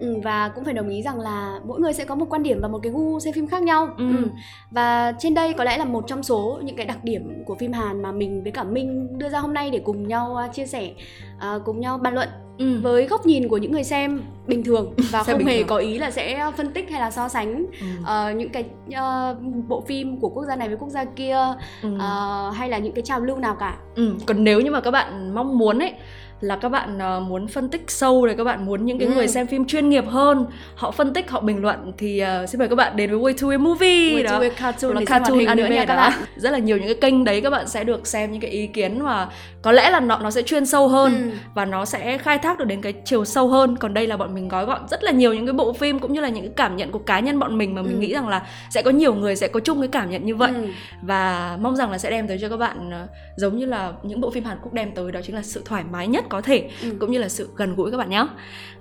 [0.00, 2.60] Ừ, và cũng phải đồng ý rằng là mỗi người sẽ có một quan điểm
[2.60, 4.16] và một cái gu xem phim khác nhau ừ.
[4.16, 4.28] Ừ.
[4.70, 7.72] và trên đây có lẽ là một trong số những cái đặc điểm của phim
[7.72, 10.66] Hàn mà mình với cả Minh đưa ra hôm nay để cùng nhau uh, chia
[10.66, 10.90] sẻ
[11.36, 12.28] uh, cùng nhau bàn luận
[12.58, 12.80] ừ.
[12.82, 15.66] với góc nhìn của những người xem bình thường và xem không hề thường.
[15.66, 17.86] có ý là sẽ phân tích hay là so sánh ừ.
[18.00, 21.38] uh, những cái uh, bộ phim của quốc gia này với quốc gia kia
[21.82, 21.88] ừ.
[21.94, 24.14] uh, hay là những cái trào lưu nào cả ừ.
[24.26, 25.92] còn nếu như mà các bạn mong muốn ấy
[26.40, 29.14] là các bạn uh, muốn phân tích sâu rồi các bạn muốn những cái ừ.
[29.14, 32.58] người xem phim chuyên nghiệp hơn họ phân tích họ bình luận thì uh, xin
[32.58, 35.02] mời các bạn đến với Way to a Movie Way đó to a cartoon là
[35.06, 37.84] cartoon anime nha các bạn rất là nhiều những cái kênh đấy các bạn sẽ
[37.84, 39.28] được xem những cái ý kiến mà
[39.62, 41.36] có lẽ là nó nó sẽ chuyên sâu hơn ừ.
[41.54, 44.34] và nó sẽ khai thác được đến cái chiều sâu hơn còn đây là bọn
[44.34, 46.52] mình gói gọn rất là nhiều những cái bộ phim cũng như là những cái
[46.56, 47.98] cảm nhận của cá nhân bọn mình mà mình ừ.
[47.98, 50.52] nghĩ rằng là sẽ có nhiều người sẽ có chung cái cảm nhận như vậy
[50.54, 50.66] ừ.
[51.02, 54.20] và mong rằng là sẽ đem tới cho các bạn uh, giống như là những
[54.20, 56.70] bộ phim Hàn Quốc đem tới đó chính là sự thoải mái nhất có thể
[56.82, 56.88] ừ.
[57.00, 58.26] cũng như là sự gần gũi các bạn nhé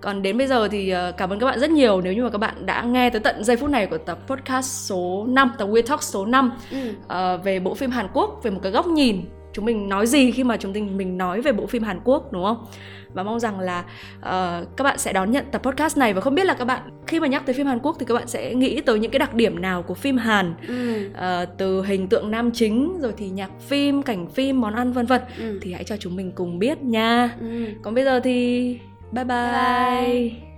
[0.02, 2.30] còn đến bây giờ thì ờ, cảm ơn các bạn rất nhiều nếu như mà
[2.30, 5.70] các bạn đã nghe tới tận giây phút này của tập podcast số 5 tập
[5.70, 6.78] We Talk số 5 ừ.
[6.80, 9.22] uh, về bộ phim Hàn Quốc về một cái góc nhìn
[9.60, 12.32] chúng mình nói gì khi mà chúng mình mình nói về bộ phim Hàn Quốc
[12.32, 12.66] đúng không?
[13.14, 13.80] Và mong rằng là
[14.20, 16.82] uh, các bạn sẽ đón nhận tập podcast này và không biết là các bạn
[17.07, 19.20] khi mà nhắc tới phim Hàn Quốc thì các bạn sẽ nghĩ tới những cái
[19.20, 21.07] đặc điểm nào của phim Hàn ừ.
[21.07, 25.05] uh, từ hình tượng nam chính rồi thì nhạc phim, cảnh phim, món ăn vân
[25.05, 25.60] vân ừ.
[25.62, 27.36] thì hãy cho chúng mình cùng biết nha.
[27.39, 27.66] Ừ.
[27.82, 28.64] Còn bây giờ thì
[29.12, 29.51] bye bye.
[29.51, 30.49] bye, bye.